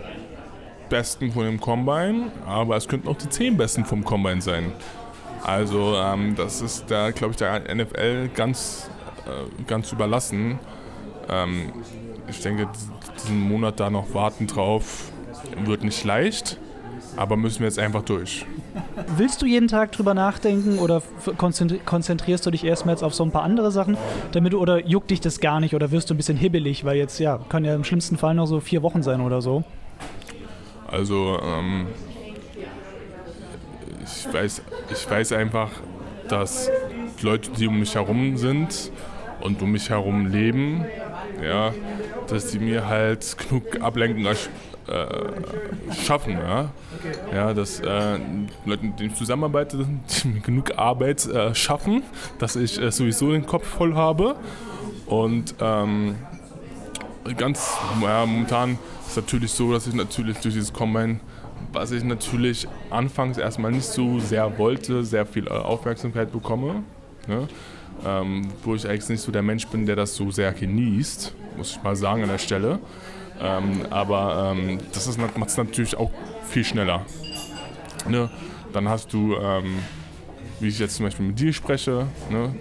besten 0.88 1.32
von 1.32 1.44
dem 1.44 1.60
Combine, 1.60 2.32
aber 2.46 2.76
es 2.76 2.88
könnten 2.88 3.08
auch 3.08 3.16
die 3.16 3.28
zehn 3.28 3.56
besten 3.56 3.84
vom 3.84 4.04
Combine 4.04 4.40
sein. 4.40 4.72
Also 5.44 5.94
ähm, 5.96 6.34
das 6.36 6.60
ist 6.60 6.86
da, 6.88 7.10
glaube 7.10 7.32
ich, 7.32 7.36
der 7.36 7.62
NFL 7.72 8.30
ganz, 8.34 8.90
äh, 9.26 9.62
ganz 9.64 9.92
überlassen. 9.92 10.58
Ähm, 11.28 11.72
ich 12.28 12.40
denke, 12.40 12.68
diesen 13.14 13.40
Monat 13.40 13.78
da 13.78 13.90
noch 13.90 14.12
warten 14.14 14.46
drauf 14.46 15.12
wird 15.64 15.84
nicht 15.84 16.02
leicht, 16.04 16.58
aber 17.16 17.36
müssen 17.36 17.60
wir 17.60 17.66
jetzt 17.66 17.78
einfach 17.78 18.02
durch. 18.02 18.44
Willst 19.16 19.42
du 19.42 19.46
jeden 19.46 19.68
Tag 19.68 19.92
drüber 19.92 20.14
nachdenken 20.14 20.78
oder 20.78 21.02
konzentrierst 21.36 22.44
du 22.46 22.50
dich 22.50 22.64
erstmal 22.64 22.94
jetzt 22.94 23.02
auf 23.02 23.14
so 23.14 23.24
ein 23.24 23.30
paar 23.30 23.42
andere 23.42 23.70
Sachen, 23.70 23.96
damit 24.32 24.52
du 24.52 24.60
oder 24.60 24.86
juckt 24.86 25.10
dich 25.10 25.20
das 25.20 25.40
gar 25.40 25.60
nicht 25.60 25.74
oder 25.74 25.90
wirst 25.90 26.10
du 26.10 26.14
ein 26.14 26.16
bisschen 26.16 26.36
hibbelig, 26.36 26.84
weil 26.84 26.96
jetzt 26.96 27.18
ja, 27.18 27.38
kann 27.48 27.64
ja 27.64 27.74
im 27.74 27.84
schlimmsten 27.84 28.16
Fall 28.16 28.34
noch 28.34 28.46
so 28.46 28.60
vier 28.60 28.82
Wochen 28.82 29.02
sein 29.02 29.20
oder 29.20 29.40
so? 29.40 29.64
Also 30.86 31.38
ähm, 31.42 31.86
ich 34.04 34.32
weiß, 34.32 34.62
ich 34.90 35.10
weiß 35.10 35.32
einfach, 35.32 35.70
dass 36.28 36.70
Leute, 37.22 37.50
die 37.50 37.66
um 37.66 37.80
mich 37.80 37.94
herum 37.94 38.36
sind 38.36 38.90
und 39.40 39.60
um 39.62 39.72
mich 39.72 39.90
herum 39.90 40.26
leben, 40.26 40.84
ja, 41.42 41.72
dass 42.28 42.50
die 42.50 42.58
mir 42.58 42.86
halt 42.88 43.36
genug 43.38 43.80
Ablenkung 43.80 44.22
äh, 44.88 45.94
schaffen. 46.04 46.32
Ja, 46.32 46.70
ja 47.32 47.54
dass 47.54 47.80
äh, 47.80 48.18
Leute, 48.64 48.84
mit 48.84 48.98
denen 48.98 49.10
ich 49.10 49.14
zusammenarbeite, 49.16 49.86
die 50.24 50.40
genug 50.44 50.78
Arbeit 50.78 51.26
äh, 51.26 51.54
schaffen, 51.54 52.02
dass 52.38 52.56
ich 52.56 52.80
äh, 52.80 52.90
sowieso 52.90 53.32
den 53.32 53.46
Kopf 53.46 53.66
voll 53.66 53.94
habe. 53.94 54.36
Und 55.06 55.54
ähm, 55.60 56.16
ganz 57.36 57.76
ja, 58.02 58.26
momentan 58.26 58.78
ist 59.00 59.10
es 59.10 59.16
natürlich 59.16 59.52
so, 59.52 59.72
dass 59.72 59.86
ich 59.86 59.94
natürlich 59.94 60.38
durch 60.38 60.54
dieses 60.54 60.72
Combine, 60.72 61.20
was 61.72 61.90
ich 61.92 62.02
natürlich 62.04 62.66
anfangs 62.90 63.38
erstmal 63.38 63.72
nicht 63.72 63.86
so 63.86 64.18
sehr 64.20 64.58
wollte, 64.58 65.04
sehr 65.04 65.26
viel 65.26 65.46
äh, 65.46 65.50
Aufmerksamkeit 65.50 66.32
bekomme. 66.32 66.82
Ne? 67.28 67.48
ähm, 68.04 68.48
wo 68.62 68.74
ich 68.74 68.88
eigentlich 68.88 69.08
nicht 69.08 69.22
so 69.22 69.32
der 69.32 69.42
Mensch 69.42 69.66
bin, 69.68 69.86
der 69.86 69.96
das 69.96 70.14
so 70.14 70.30
sehr 70.30 70.52
genießt, 70.52 71.34
muss 71.56 71.72
ich 71.72 71.82
mal 71.82 71.96
sagen 71.96 72.22
an 72.22 72.28
der 72.28 72.38
Stelle. 72.38 72.78
Ähm, 73.40 73.86
aber 73.90 74.54
ähm, 74.56 74.78
das 74.92 75.16
macht 75.18 75.36
es 75.46 75.56
natürlich 75.56 75.96
auch 75.96 76.10
viel 76.48 76.64
schneller. 76.64 77.04
Ne? 78.08 78.30
Dann 78.72 78.88
hast 78.88 79.12
du, 79.12 79.36
ähm, 79.36 79.78
wie 80.60 80.68
ich 80.68 80.78
jetzt 80.78 80.96
zum 80.96 81.06
Beispiel 81.06 81.26
mit 81.26 81.38
dir 81.38 81.52
spreche, 81.52 82.06
ne? 82.30 82.54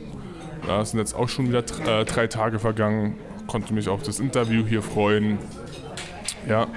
da 0.68 0.84
sind 0.84 1.00
jetzt 1.00 1.16
auch 1.16 1.30
schon 1.30 1.48
wieder 1.48 1.64
äh, 1.86 2.06
drei 2.06 2.28
Tage 2.28 2.60
vergangen, 2.60 3.18
konnte 3.48 3.74
mich 3.74 3.88
auf 3.88 4.04
das 4.04 4.20
Interview 4.20 4.66
hier 4.66 4.82
freuen. 4.82 5.38
Ja, 6.48 6.68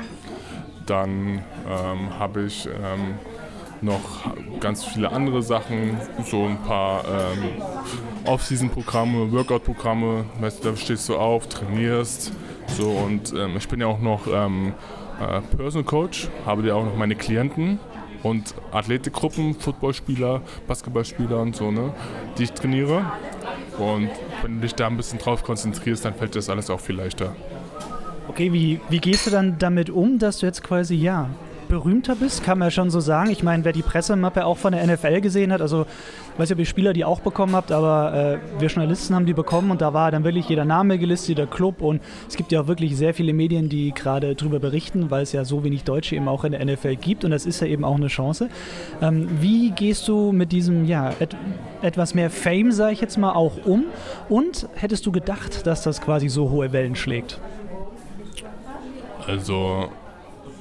dann 0.87 1.43
ähm, 1.69 2.19
habe 2.19 2.43
ich 2.45 2.67
ähm, 2.67 3.17
noch 3.81 4.35
ganz 4.61 4.85
viele 4.85 5.13
andere 5.13 5.43
Sachen, 5.43 5.99
so 6.25 6.45
ein 6.45 6.59
paar 6.63 7.05
ähm, 7.05 7.63
Off-Season-Programme, 8.25 9.31
Workout-Programme. 9.33 10.25
Weißt 10.41 10.65
du, 10.65 10.71
da 10.71 10.77
stehst 10.77 11.09
du 11.09 11.17
auf, 11.17 11.49
trainierst. 11.49 12.33
So 12.77 12.91
und 12.91 13.33
ähm, 13.33 13.57
ich 13.57 13.69
bin 13.69 13.81
ja 13.81 13.87
auch 13.87 14.01
noch 14.01 14.27
ähm, 14.33 14.73
äh, 15.21 15.41
Personal 15.57 15.85
Coach, 15.85 16.29
habe 16.47 16.67
ja 16.67 16.75
auch 16.75 16.85
noch 16.85 16.97
meine 16.97 17.17
Klienten 17.17 17.79
und 18.23 18.55
Athletikgruppen, 18.73 19.55
Footballspieler, 19.55 20.43
Basketballspieler 20.67 21.41
und 21.41 21.57
so, 21.57 21.71
ne, 21.71 21.93
die 22.37 22.45
ich 22.45 22.53
trainiere. 22.53 23.05
Und 23.79 24.11
wenn 24.43 24.57
du 24.57 24.61
dich 24.63 24.75
da 24.75 24.89
ein 24.89 24.97
bisschen 24.97 25.19
drauf 25.19 25.45
konzentrierst, 25.45 26.05
dann 26.05 26.15
fällt 26.15 26.35
das 26.35 26.51
alles 26.51 26.69
auch 26.69 26.81
viel 26.81 26.97
leichter. 26.97 27.35
Okay, 28.29 28.53
wie, 28.53 28.81
wie 28.89 28.99
gehst 28.99 29.27
du 29.27 29.31
dann 29.31 29.59
damit 29.59 29.89
um, 29.89 30.19
dass 30.19 30.39
du 30.39 30.47
jetzt 30.47 30.63
quasi, 30.63 30.95
ja, 30.95 31.31
berühmter 31.69 32.17
bist, 32.17 32.43
kann 32.43 32.59
man 32.59 32.67
ja 32.67 32.71
schon 32.71 32.91
so 32.91 33.01
sagen. 33.01 33.31
Ich 33.31 33.43
meine, 33.43 33.65
wer 33.65 33.73
die 33.73 33.83
Pressemappe 33.83 34.45
auch 34.45 34.57
von 34.57 34.73
der 34.73 34.87
NFL 34.87 35.21
gesehen 35.21 35.53
hat, 35.53 35.61
also 35.61 35.87
weiß 36.39 36.49
nicht, 36.49 36.53
ob 36.53 36.59
ihr 36.59 36.67
Spieler 36.67 36.93
die 36.93 37.05
auch 37.05 37.21
bekommen 37.21 37.55
habt, 37.55 37.73
aber 37.73 38.41
äh, 38.41 38.61
wir 38.61 38.69
Journalisten 38.69 39.15
haben 39.15 39.27
die 39.27 39.35
bekommen 39.35 39.71
und 39.71 39.81
da 39.81 39.93
war 39.93 40.11
dann 40.11 40.25
wirklich 40.25 40.49
jeder 40.49 40.65
Name 40.65 40.99
gelistet, 40.99 41.31
jeder 41.31 41.47
Club 41.47 41.83
und 41.83 42.01
es 42.29 42.37
gibt 42.37 42.53
ja 42.53 42.63
auch 42.63 42.67
wirklich 42.67 42.97
sehr 42.97 43.15
viele 43.15 43.33
Medien, 43.33 43.69
die 43.69 43.93
gerade 43.93 44.35
darüber 44.35 44.59
berichten, 44.59 45.11
weil 45.11 45.23
es 45.23 45.33
ja 45.33 45.45
so 45.45 45.65
wenig 45.65 45.85
Deutsche 45.85 46.17
eben 46.17 46.29
auch 46.29 46.45
in 46.45 46.53
der 46.53 46.65
NFL 46.65 46.97
gibt 46.97 47.25
und 47.25 47.31
das 47.31 47.47
ist 47.47 47.61
ja 47.61 47.67
eben 47.67 47.85
auch 47.85 47.97
eine 47.97 48.09
Chance. 48.09 48.49
Ähm, 49.03 49.29
wie 49.41 49.71
gehst 49.71 50.09
du 50.09 50.33
mit 50.33 50.53
diesem, 50.53 50.85
ja, 50.85 51.13
et 51.21 51.37
etwas 51.83 52.15
mehr 52.15 52.31
Fame, 52.31 52.73
sage 52.73 52.93
ich 52.93 53.01
jetzt 53.01 53.19
mal, 53.19 53.33
auch 53.33 53.65
um 53.65 53.85
und 54.29 54.69
hättest 54.75 55.07
du 55.07 55.13
gedacht, 55.13 55.67
dass 55.67 55.83
das 55.83 56.01
quasi 56.01 56.29
so 56.29 56.51
hohe 56.51 56.73
Wellen 56.73 56.97
schlägt? 56.97 57.41
Also 59.27 59.91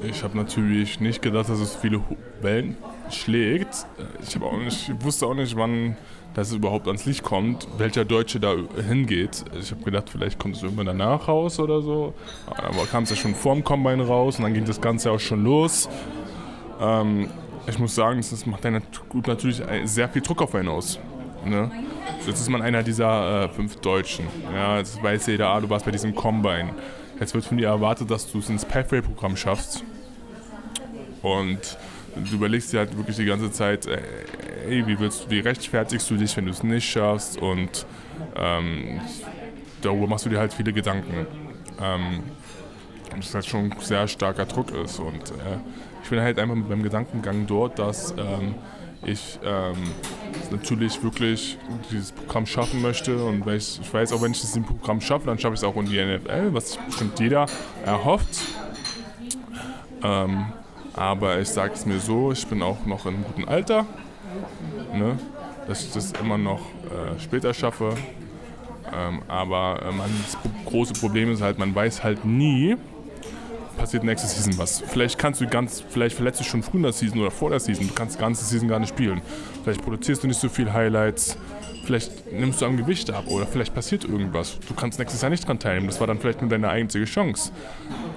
ich 0.04 0.24
habe 0.24 0.38
natürlich 0.38 1.00
nicht 1.00 1.22
gedacht, 1.22 1.50
dass 1.50 1.60
es 1.60 1.76
viele 1.76 2.02
Wellen 2.42 2.78
schlägt. 3.10 3.86
Ich, 4.22 4.42
auch 4.42 4.58
nicht, 4.58 4.90
ich 4.90 5.04
wusste 5.06 5.26
auch 5.26 5.34
nicht, 5.34 5.56
wann 5.56 5.96
das 6.34 6.54
überhaupt 6.54 6.88
ans 6.88 7.06
Licht 7.06 7.24
kommt, 7.24 7.68
welcher 7.78 8.06
Deutsche 8.06 8.40
da 8.40 8.54
hingeht. 8.88 9.44
Ich 9.60 9.72
habe 9.72 9.84
gedacht, 9.84 10.10
vielleicht 10.10 10.38
kommt 10.38 10.56
es 10.56 10.64
irgendwann 10.64 10.86
danach 10.86 11.28
raus 11.28 11.60
oder 11.60 11.82
so. 11.82 12.14
Aber 12.46 12.86
kam 12.86 13.04
es 13.04 13.10
ja 13.10 13.16
schon 13.16 13.34
vorm 13.34 13.64
Combine 13.64 14.06
raus 14.06 14.38
und 14.38 14.44
dann 14.44 14.54
ging 14.54 14.66
das 14.66 14.80
Ganze 14.80 15.12
auch 15.12 15.20
schon 15.20 15.44
los. 15.44 15.90
Ähm, 16.80 17.30
ich 17.68 17.80
muss 17.80 17.96
sagen, 17.96 18.18
das 18.18 18.46
macht 18.46 18.64
natürlich 18.64 19.62
sehr 19.86 20.10
viel 20.10 20.22
Druck 20.22 20.42
auf 20.44 20.54
einen 20.54 20.68
aus. 20.70 21.00
Ne? 21.44 21.72
Jetzt 22.26 22.40
ist 22.40 22.50
man 22.50 22.62
einer 22.62 22.84
dieser 22.84 23.46
äh, 23.46 23.50
fünf 23.50 23.78
Deutschen. 23.78 24.28
Ja, 24.54 24.78
jetzt 24.78 25.02
weiß 25.02 25.28
jeder, 25.28 25.50
ah, 25.50 25.60
du 25.60 25.70
warst 25.70 25.86
bei 25.86 25.92
diesem 25.92 26.14
Combine. 26.14 26.70
Jetzt 27.20 27.34
wird 27.34 27.46
von 27.46 27.58
dir 27.58 27.68
erwartet, 27.68 28.12
dass 28.12 28.32
du 28.32 28.40
es 28.40 28.50
ins 28.50 28.66
Pathway-Programm 28.66 29.36
schaffst. 29.36 29.84
Und 31.22 31.78
du 32.16 32.36
überlegst 32.36 32.74
dir 32.74 32.80
halt 32.80 32.96
wirklich 32.96 33.16
die 33.18 33.26
ganze 33.26 33.52
Zeit, 33.52 33.88
äh, 33.88 34.00
ey, 34.68 34.86
wie, 34.86 35.00
willst 35.00 35.26
du, 35.26 35.30
wie 35.32 35.40
rechtfertigst 35.40 36.10
du 36.10 36.16
dich, 36.16 36.36
wenn 36.38 36.46
du 36.46 36.52
es 36.52 36.64
nicht 36.64 36.88
schaffst? 36.88 37.38
Und 37.38 37.86
ähm, 38.36 39.02
darüber 39.82 40.08
machst 40.08 40.26
du 40.26 40.30
dir 40.30 40.40
halt 40.40 40.54
viele 40.54 40.74
Gedanken. 40.74 41.26
Ähm, 41.82 42.24
das 43.16 43.34
halt 43.34 43.46
schon 43.46 43.72
ein 43.72 43.80
sehr 43.80 44.08
starker 44.08 44.46
Druck 44.46 44.72
ist. 44.72 45.00
Und 45.00 45.32
äh, 45.32 45.58
ich 46.04 46.10
bin 46.10 46.20
halt 46.20 46.38
einfach 46.40 46.56
mit 46.56 46.70
meinem 46.70 46.84
Gedankengang 46.84 47.48
dort, 47.48 47.80
dass 47.80 48.12
ähm, 48.12 48.56
ich 49.06 49.40
ähm, 49.44 49.76
natürlich 50.52 51.02
wirklich 51.04 51.58
dieses 51.92 52.12
Programm 52.12 52.46
schaffen 52.46 52.82
möchte 52.82 53.24
und 53.24 53.48
ich, 53.48 53.80
ich 53.82 53.94
weiß 53.94 54.14
auch, 54.14 54.22
wenn 54.22 54.32
ich 54.32 54.42
das 54.42 54.60
Programm 54.60 55.02
schaffe, 55.02 55.28
dann 55.28 55.40
schaffe 55.40 55.54
ich 55.56 55.62
es 55.62 55.64
auch 55.64 55.76
in 55.78 55.86
die 55.86 56.04
NFL, 56.04 56.54
was 56.54 56.72
sich 56.72 56.80
bestimmt 56.80 57.20
jeder 57.20 57.46
erhofft. 57.86 58.40
Ähm, 60.04 60.48
aber 60.94 61.40
ich 61.40 61.50
sage 61.50 61.74
es 61.74 61.86
mir 61.86 62.00
so, 62.00 62.32
ich 62.32 62.46
bin 62.48 62.62
auch 62.62 62.86
noch 62.86 63.06
in 63.06 63.16
einem 63.16 63.24
guten 63.24 63.48
Alter, 63.48 63.86
ne, 64.94 65.18
dass 65.68 65.84
ich 65.84 65.92
das 65.92 66.12
immer 66.14 66.38
noch 66.38 66.62
äh, 66.62 67.20
später 67.20 67.54
schaffe. 67.54 67.94
Ähm, 68.94 69.22
aber 69.28 69.82
äh, 69.84 69.92
man, 69.92 70.10
das 70.26 70.38
große 70.66 70.94
Problem 70.94 71.32
ist 71.32 71.42
halt, 71.42 71.60
man 71.60 71.76
weiß 71.76 72.04
halt 72.04 72.26
nie, 72.26 72.78
passiert 73.78 74.04
nächste 74.04 74.28
Season 74.28 74.58
was. 74.58 74.84
Vielleicht 74.88 75.18
kannst 75.18 75.40
du 75.40 75.48
ganz, 75.48 75.84
vielleicht 75.90 76.16
verletzt 76.16 76.40
du 76.40 76.44
schon 76.44 76.64
früh 76.64 76.78
in 76.78 76.84
der 76.84 76.92
Season 76.92 77.20
oder 77.20 77.32
vor 77.32 77.50
der 77.50 77.60
Season, 77.60 77.88
du 77.88 77.94
kannst 77.94 78.16
die 78.16 78.20
ganze 78.20 78.44
Season 78.44 78.68
gar 78.68 78.80
nicht 78.80 78.90
spielen. 78.90 79.22
Vielleicht 79.64 79.82
produzierst 79.82 80.24
du 80.24 80.28
nicht 80.28 80.40
so 80.40 80.50
viel 80.50 80.74
Highlights, 80.74 81.38
vielleicht 81.88 82.32
nimmst 82.34 82.62
du 82.62 82.66
am 82.66 82.76
Gewicht 82.76 83.10
ab 83.12 83.26
oder 83.28 83.48
vielleicht 83.48 83.74
passiert 83.74 84.04
irgendwas. 84.04 84.60
Du 84.68 84.74
kannst 84.74 85.00
nächstes 85.00 85.22
Jahr 85.22 85.30
nicht 85.30 85.48
dran 85.48 85.58
teilnehmen. 85.58 85.88
Das 85.88 86.00
war 86.00 86.08
dann 86.08 86.20
vielleicht 86.20 86.42
nur 86.42 86.50
deine 86.50 86.70
einzige 86.70 87.06
Chance. 87.06 87.52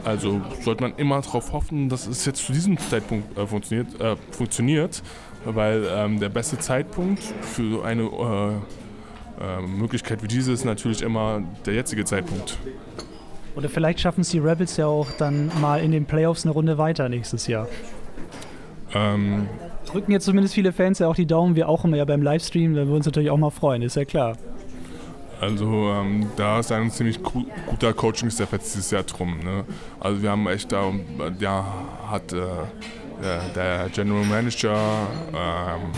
Also 0.04 0.40
sollte 0.62 0.82
man 0.82 0.94
immer 0.96 1.20
darauf 1.20 1.52
hoffen, 1.52 1.88
dass 1.88 2.06
es 2.06 2.24
jetzt 2.24 2.44
zu 2.44 2.52
diesem 2.52 2.76
Zeitpunkt 2.78 3.38
äh, 3.38 3.46
funktioniert, 3.46 4.00
äh, 4.00 4.16
funktioniert, 4.32 5.02
weil 5.44 5.86
ähm, 5.88 6.18
der 6.18 6.30
beste 6.30 6.58
Zeitpunkt 6.58 7.22
für 7.22 7.84
eine 7.84 8.02
äh, 8.02 8.54
äh 9.44 9.62
Möglichkeit 9.62 10.22
wie 10.22 10.28
diese 10.28 10.52
ist 10.52 10.64
natürlich 10.64 11.02
immer 11.02 11.42
der 11.64 11.74
jetzige 11.74 12.04
Zeitpunkt. 12.04 12.58
Oder 13.56 13.68
vielleicht 13.68 14.00
schaffen 14.00 14.20
es 14.20 14.30
die 14.30 14.38
Rebels 14.38 14.76
ja 14.76 14.86
auch 14.86 15.08
dann 15.18 15.50
mal 15.60 15.82
in 15.82 15.90
den 15.90 16.06
Playoffs 16.06 16.44
eine 16.44 16.52
Runde 16.52 16.78
weiter 16.78 17.08
nächstes 17.08 17.46
Jahr. 17.46 17.68
Ähm, 18.94 19.48
Drücken 19.86 20.12
jetzt 20.12 20.24
zumindest 20.24 20.54
viele 20.54 20.72
Fans 20.72 20.98
ja 20.98 21.08
auch 21.08 21.14
die 21.14 21.26
Daumen, 21.26 21.56
wir 21.56 21.68
auch 21.68 21.84
immer 21.84 21.96
ja 21.96 22.04
beim 22.04 22.22
Livestream, 22.22 22.74
da 22.74 22.80
würden 22.80 22.90
wir 22.90 22.96
uns 22.96 23.06
natürlich 23.06 23.30
auch 23.30 23.36
mal 23.36 23.50
freuen, 23.50 23.82
ist 23.82 23.96
ja 23.96 24.04
klar. 24.04 24.36
Also 25.40 25.90
ähm, 25.90 26.28
da 26.36 26.60
ist 26.60 26.70
ein 26.70 26.90
ziemlich 26.90 27.20
guter 27.22 27.94
Coaching-Step 27.94 28.52
jetzt 28.52 28.74
dieses 28.74 28.90
Jahr 28.90 29.04
drum. 29.04 29.38
Ne? 29.38 29.64
Also 29.98 30.22
wir 30.22 30.30
haben 30.30 30.46
echt 30.46 30.70
da, 30.70 30.92
ja, 31.38 31.64
hat 32.08 32.32
äh, 32.32 32.36
der, 33.54 33.88
General 33.88 34.24
Manager 34.24 34.76
ähm, 35.28 35.92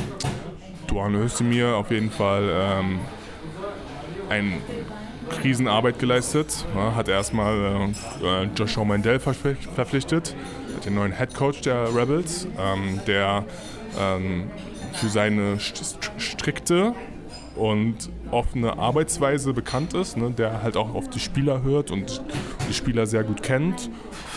Duane 0.87 1.19
Özdemir 1.19 1.75
auf 1.75 1.91
jeden 1.91 2.11
Fall 2.11 2.49
ähm, 2.51 3.01
ein 4.29 4.55
Riesenarbeit 5.43 5.99
geleistet. 5.99 6.65
Hat 6.75 7.09
erstmal 7.09 7.91
äh, 8.23 8.49
Joshua 8.57 8.85
Mandel 8.85 9.21
verpflichtet, 9.21 10.35
den 10.85 10.95
neuen 10.95 11.17
Head 11.17 11.35
Coach 11.35 11.61
der 11.63 11.95
Rebels, 11.95 12.47
ähm, 12.59 13.01
der 13.07 13.45
ähm, 13.99 14.51
für 14.95 15.09
seine 15.09 15.59
strikte 15.59 16.95
und 17.57 18.11
offene 18.31 18.79
Arbeitsweise 18.79 19.53
bekannt 19.53 19.95
ist, 19.95 20.17
ne, 20.17 20.31
der 20.31 20.63
halt 20.63 20.77
auch 20.77 20.95
auf 20.95 21.09
die 21.09 21.21
Spieler 21.21 21.63
hört 21.63 21.91
und 21.91 22.23
die 22.69 22.75
Spieler 22.75 23.07
sehr 23.07 23.25
gut 23.25 23.43
kennt 23.43 23.91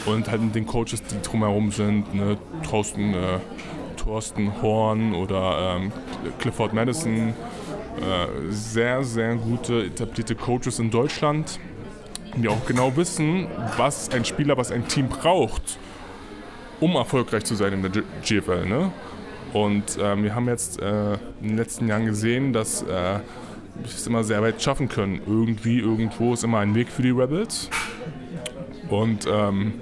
und 0.05 0.29
halt 0.29 0.41
mit 0.41 0.55
den 0.55 0.65
Coaches, 0.65 1.01
die 1.03 1.21
drumherum 1.21 1.71
sind, 1.71 2.13
ne, 2.13 2.37
Thorsten, 2.67 3.13
äh, 3.13 3.39
Thorsten 3.97 4.61
Horn 4.61 5.13
oder 5.13 5.77
ähm, 5.77 5.91
Clifford 6.39 6.73
Madison, 6.73 7.33
äh, 8.01 8.51
sehr, 8.51 9.03
sehr 9.03 9.35
gute 9.35 9.85
etablierte 9.85 10.35
Coaches 10.35 10.79
in 10.79 10.91
Deutschland, 10.91 11.59
die 12.35 12.47
auch 12.47 12.65
genau 12.65 12.95
wissen, 12.95 13.47
was 13.77 14.09
ein 14.09 14.25
Spieler, 14.25 14.57
was 14.57 14.71
ein 14.71 14.87
Team 14.87 15.07
braucht, 15.07 15.77
um 16.79 16.95
erfolgreich 16.95 17.45
zu 17.45 17.55
sein 17.55 17.73
in 17.73 17.81
der 17.81 18.03
GFL. 18.23 18.65
Ne? 18.65 18.91
Und 19.53 19.97
äh, 19.97 20.21
wir 20.21 20.35
haben 20.35 20.47
jetzt 20.47 20.81
äh, 20.81 21.13
in 21.41 21.49
den 21.49 21.57
letzten 21.57 21.87
Jahren 21.87 22.05
gesehen, 22.05 22.51
dass 22.51 22.81
äh, 22.81 22.85
wir 22.85 23.21
es 23.85 24.05
immer 24.05 24.23
sehr 24.23 24.41
weit 24.41 24.61
schaffen 24.61 24.89
können. 24.89 25.21
Irgendwie, 25.25 25.79
irgendwo 25.79 26.33
ist 26.33 26.43
immer 26.43 26.59
ein 26.59 26.75
Weg 26.75 26.89
für 26.89 27.01
die 27.01 27.11
Rebels. 27.11 27.69
Und 28.89 29.27
ähm, 29.31 29.75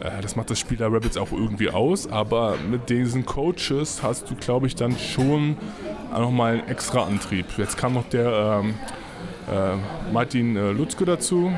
äh, 0.00 0.20
das 0.20 0.36
macht 0.36 0.50
das 0.50 0.58
Spiel 0.58 0.76
der 0.76 0.92
Rebels 0.92 1.16
auch 1.16 1.32
irgendwie 1.32 1.70
aus. 1.70 2.08
Aber 2.08 2.56
mit 2.68 2.90
diesen 2.90 3.24
Coaches 3.24 4.02
hast 4.02 4.30
du, 4.30 4.34
glaube 4.34 4.66
ich, 4.66 4.74
dann 4.74 4.98
schon 4.98 5.56
nochmal 6.20 6.54
einen 6.54 6.68
extra 6.68 7.04
Antrieb. 7.04 7.46
Jetzt 7.56 7.76
kam 7.76 7.94
noch 7.94 8.08
der 8.08 8.60
ähm, 8.62 8.74
äh, 9.50 10.12
Martin 10.12 10.56
äh, 10.56 10.72
Lutzke 10.72 11.04
dazu, 11.04 11.52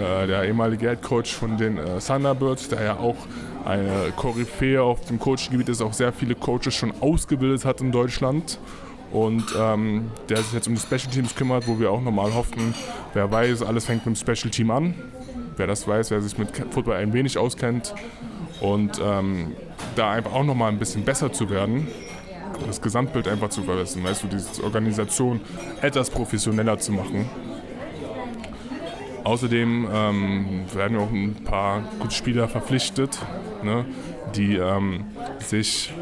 äh, 0.00 0.26
der 0.26 0.44
ehemalige 0.44 0.88
Head 0.88 1.02
Coach 1.02 1.34
von 1.34 1.56
den 1.56 1.78
äh, 1.78 1.98
Thunderbirds, 1.98 2.68
der 2.68 2.82
ja 2.82 2.96
auch 2.98 3.16
eine 3.64 4.12
Koryphäe 4.16 4.82
auf 4.82 5.04
dem 5.06 5.18
Coachgebiet 5.18 5.68
ist, 5.68 5.80
auch 5.80 5.92
sehr 5.92 6.12
viele 6.12 6.34
Coaches 6.34 6.74
schon 6.74 6.92
ausgebildet 7.00 7.64
hat 7.64 7.80
in 7.80 7.92
Deutschland. 7.92 8.58
Und 9.12 9.44
ähm, 9.58 10.10
der 10.30 10.38
sich 10.38 10.54
jetzt 10.54 10.68
um 10.68 10.74
die 10.74 10.80
Special 10.80 11.12
Teams 11.12 11.34
kümmert, 11.34 11.68
wo 11.68 11.78
wir 11.78 11.90
auch 11.90 12.00
nochmal 12.00 12.32
hoffen, 12.32 12.74
wer 13.12 13.30
weiß, 13.30 13.62
alles 13.62 13.84
fängt 13.84 14.06
mit 14.06 14.16
dem 14.16 14.18
Special 14.18 14.50
Team 14.50 14.70
an. 14.70 14.94
Wer 15.58 15.66
das 15.66 15.86
weiß, 15.86 16.10
wer 16.10 16.22
sich 16.22 16.38
mit 16.38 16.48
Football 16.70 16.96
ein 16.96 17.12
wenig 17.12 17.36
auskennt 17.36 17.94
und 18.62 18.98
ähm, 19.04 19.52
da 19.96 20.12
einfach 20.12 20.32
auch 20.32 20.44
nochmal 20.44 20.72
ein 20.72 20.78
bisschen 20.78 21.04
besser 21.04 21.30
zu 21.30 21.50
werden 21.50 21.88
das 22.66 22.80
Gesamtbild 22.80 23.28
einfach 23.28 23.48
zu 23.50 23.62
verbessern, 23.62 24.04
weißt 24.04 24.24
du, 24.24 24.28
diese 24.28 24.64
Organisation 24.64 25.40
etwas 25.80 26.10
professioneller 26.10 26.78
zu 26.78 26.92
machen. 26.92 27.28
Außerdem 29.24 29.88
ähm, 29.92 30.64
werden 30.74 30.98
auch 30.98 31.10
ein 31.10 31.36
paar 31.44 31.82
gute 32.00 32.14
Spieler 32.14 32.48
verpflichtet, 32.48 33.18
ne, 33.62 33.84
die 34.34 34.56
ähm, 34.56 35.04
sich, 35.38 35.92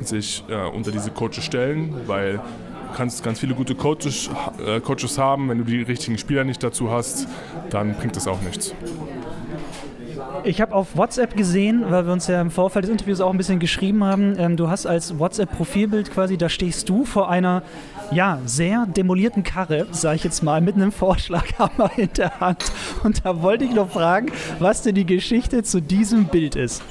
sich 0.00 0.44
äh, 0.48 0.68
unter 0.68 0.90
diese 0.90 1.10
Coaches 1.12 1.44
stellen, 1.44 1.94
weil 2.06 2.34
du 2.34 2.96
kannst 2.96 3.22
ganz 3.22 3.38
viele 3.38 3.54
gute 3.54 3.76
Coaches, 3.76 4.30
äh, 4.66 4.80
Coaches 4.80 5.16
haben, 5.16 5.48
wenn 5.48 5.58
du 5.58 5.64
die 5.64 5.82
richtigen 5.82 6.18
Spieler 6.18 6.42
nicht 6.42 6.62
dazu 6.62 6.90
hast, 6.90 7.28
dann 7.70 7.94
bringt 7.94 8.16
das 8.16 8.26
auch 8.26 8.40
nichts. 8.40 8.74
Ich 10.44 10.60
habe 10.60 10.74
auf 10.74 10.96
WhatsApp 10.96 11.36
gesehen, 11.36 11.84
weil 11.88 12.06
wir 12.06 12.12
uns 12.12 12.26
ja 12.26 12.40
im 12.40 12.50
Vorfeld 12.50 12.84
des 12.84 12.90
Interviews 12.90 13.20
auch 13.20 13.30
ein 13.30 13.36
bisschen 13.36 13.58
geschrieben 13.58 14.04
haben, 14.04 14.34
ähm, 14.38 14.56
du 14.56 14.68
hast 14.68 14.86
als 14.86 15.18
WhatsApp-Profilbild 15.18 16.10
quasi, 16.12 16.36
da 16.36 16.48
stehst 16.48 16.88
du 16.88 17.04
vor 17.04 17.28
einer 17.28 17.62
ja, 18.10 18.40
sehr 18.44 18.86
demolierten 18.86 19.42
Karre, 19.42 19.86
sage 19.90 20.16
ich 20.16 20.24
jetzt 20.24 20.42
mal, 20.42 20.60
mit 20.60 20.76
einem 20.76 20.92
Vorschlaghammer 20.92 21.90
in 21.96 22.10
der 22.16 22.40
Hand. 22.40 22.64
Und 23.04 23.24
da 23.24 23.42
wollte 23.42 23.64
ich 23.64 23.72
noch 23.72 23.90
fragen, 23.90 24.30
was 24.58 24.82
denn 24.82 24.94
die 24.94 25.06
Geschichte 25.06 25.62
zu 25.62 25.80
diesem 25.80 26.26
Bild 26.26 26.56
ist. 26.56 26.82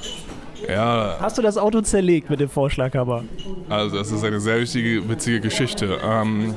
Ja. 0.68 1.18
Hast 1.20 1.38
du 1.38 1.42
das 1.42 1.58
Auto 1.58 1.82
zerlegt 1.82 2.30
mit 2.30 2.40
dem 2.40 2.50
Vorschlaghammer? 2.50 3.24
Also 3.70 3.98
das 3.98 4.12
ist 4.12 4.24
eine 4.24 4.40
sehr 4.40 4.60
wichtige, 4.60 5.08
witzige 5.08 5.40
Geschichte. 5.40 6.00
Ähm, 6.04 6.54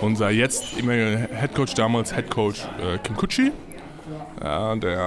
unser 0.00 0.30
jetzt 0.30 0.76
Headcoach, 0.76 1.74
damals 1.74 2.16
Headcoach 2.16 2.66
äh, 2.78 2.98
Kim 3.02 3.16
Kutschi, 3.16 3.52
ja, 4.42 4.76
der 4.76 4.98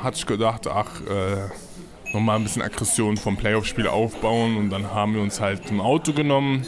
äh, 0.00 0.04
hat 0.04 0.16
sich 0.16 0.26
gedacht, 0.26 0.66
ach, 0.66 1.00
äh, 1.02 1.48
nochmal 2.12 2.36
ein 2.36 2.42
bisschen 2.42 2.62
Aggression 2.62 3.16
vom 3.16 3.36
Playoff-Spiel 3.36 3.86
aufbauen 3.86 4.56
und 4.56 4.70
dann 4.70 4.92
haben 4.94 5.14
wir 5.14 5.22
uns 5.22 5.40
halt 5.40 5.70
ein 5.70 5.80
Auto 5.80 6.12
genommen, 6.12 6.64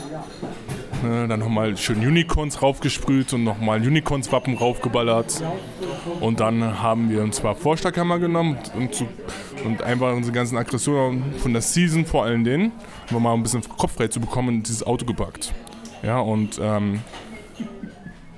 ne, 1.02 1.26
dann 1.28 1.40
nochmal 1.40 1.76
schön 1.76 1.98
Unicorns 2.06 2.60
raufgesprüht 2.60 3.32
und 3.32 3.44
nochmal 3.44 3.80
Unicorns-Wappen 3.80 4.56
raufgeballert 4.56 5.42
und 6.20 6.40
dann 6.40 6.82
haben 6.82 7.10
wir 7.10 7.22
uns 7.22 7.36
zwar 7.36 7.54
Vorschlaghammer 7.54 8.18
genommen 8.18 8.58
und, 8.76 8.94
zu, 8.94 9.06
und 9.64 9.82
einfach 9.82 10.12
unsere 10.14 10.34
ganzen 10.34 10.58
Aggressionen 10.58 11.34
von 11.38 11.52
der 11.52 11.62
Season 11.62 12.04
vor 12.04 12.24
allen 12.24 12.44
Dingen, 12.44 12.72
um 13.10 13.22
mal 13.22 13.32
ein 13.32 13.42
bisschen 13.42 13.66
Kopf 13.76 13.94
frei 13.94 14.08
zu 14.08 14.20
bekommen, 14.20 14.56
in 14.56 14.62
dieses 14.62 14.86
Auto 14.86 15.06
gepackt. 15.06 15.54
Ja, 16.02 16.20
und 16.20 16.58
ähm, 16.62 17.00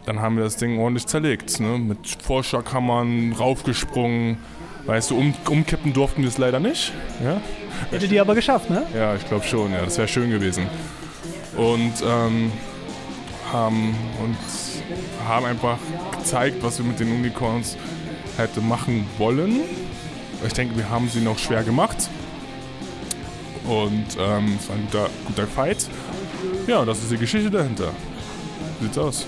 dann 0.05 0.21
haben 0.21 0.37
wir 0.37 0.45
das 0.45 0.57
Ding 0.57 0.79
ordentlich 0.79 1.07
zerlegt. 1.07 1.61
Ne? 1.61 1.79
Mit 1.79 2.19
Vorschlaghammern, 2.23 3.33
raufgesprungen. 3.33 4.39
Weißt 4.85 5.11
du, 5.11 5.17
um, 5.17 5.35
umkippen 5.49 5.93
durften 5.93 6.23
wir 6.23 6.29
es 6.29 6.39
leider 6.39 6.59
nicht. 6.59 6.93
Ja? 7.25 7.41
Hätte 7.91 8.09
die 8.09 8.19
aber 8.19 8.35
geschafft, 8.35 8.69
ne? 8.69 8.85
Ja, 8.95 9.15
ich 9.15 9.27
glaube 9.27 9.45
schon, 9.45 9.73
ja. 9.73 9.83
Das 9.85 9.97
wäre 9.97 10.09
schön 10.09 10.31
gewesen. 10.31 10.67
Und 11.57 11.93
ähm, 12.05 12.51
haben, 13.53 13.95
und 14.21 14.37
haben 15.29 15.47
einfach 15.47 15.79
gezeigt, 16.19 16.63
was 16.63 16.79
wir 16.79 16.87
mit 16.87 16.99
den 16.99 17.13
Unicorns 17.13 17.77
hätte 18.37 18.61
machen 18.61 19.07
wollen. 19.19 19.61
Ich 20.45 20.53
denke, 20.53 20.77
wir 20.77 20.91
haben 20.91 21.09
sie 21.09 21.21
noch 21.21 21.39
schwer 21.39 21.63
gemacht. 21.63 22.09
Und 23.65 24.07
ähm, 24.19 24.59
es 24.59 24.69
war 24.69 24.77
ein 24.77 24.87
guter, 24.91 25.09
guter 25.27 25.47
Fight. 25.47 25.87
Ja, 26.67 26.85
das 26.85 26.99
ist 26.99 27.13
die 27.13 27.19
Geschichte 27.19 27.51
dahinter. 27.51 27.93
Sieht's 28.81 28.99
aus. 28.99 29.27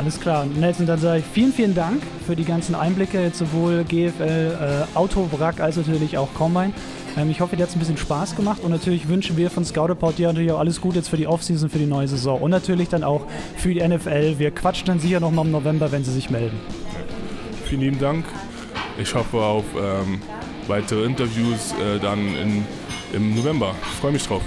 Alles 0.00 0.18
klar. 0.18 0.46
Nelson, 0.46 0.86
dann 0.86 0.98
sage 0.98 1.18
ich 1.18 1.26
vielen, 1.26 1.52
vielen 1.52 1.74
Dank 1.74 2.02
für 2.26 2.34
die 2.34 2.46
ganzen 2.46 2.74
Einblicke, 2.74 3.30
sowohl 3.34 3.84
GFL, 3.84 4.86
äh, 4.94 4.96
Autowrack 4.96 5.60
als 5.60 5.76
natürlich 5.76 6.16
auch 6.16 6.32
Combine. 6.32 6.72
Ähm, 7.18 7.28
ich 7.30 7.42
hoffe, 7.42 7.54
dir 7.54 7.64
hat 7.64 7.68
es 7.68 7.76
ein 7.76 7.80
bisschen 7.80 7.98
Spaß 7.98 8.34
gemacht 8.34 8.62
und 8.62 8.70
natürlich 8.70 9.08
wünschen 9.08 9.36
wir 9.36 9.50
von 9.50 9.62
Scoutaport 9.62 10.16
dir 10.16 10.28
natürlich 10.28 10.52
auch 10.52 10.58
alles 10.58 10.80
Gute 10.80 10.96
jetzt 10.96 11.10
für 11.10 11.18
die 11.18 11.26
Offseason, 11.26 11.68
für 11.68 11.78
die 11.78 11.84
neue 11.84 12.08
Saison 12.08 12.40
und 12.40 12.50
natürlich 12.50 12.88
dann 12.88 13.04
auch 13.04 13.26
für 13.58 13.74
die 13.74 13.86
NFL. 13.86 14.38
Wir 14.38 14.52
quatschen 14.52 14.86
dann 14.86 15.00
sicher 15.00 15.20
nochmal 15.20 15.44
im 15.44 15.50
November, 15.50 15.92
wenn 15.92 16.02
sie 16.02 16.12
sich 16.12 16.30
melden. 16.30 16.58
Vielen 17.66 17.82
lieben 17.82 17.98
Dank. 17.98 18.24
Ich 18.98 19.14
hoffe 19.14 19.36
auf 19.36 19.66
ähm, 19.76 20.18
weitere 20.66 21.04
Interviews 21.04 21.74
äh, 21.74 21.98
dann 21.98 22.20
in, 22.36 22.64
im 23.12 23.34
November. 23.34 23.74
Ich 23.82 24.00
freue 24.00 24.12
mich 24.12 24.26
drauf. 24.26 24.42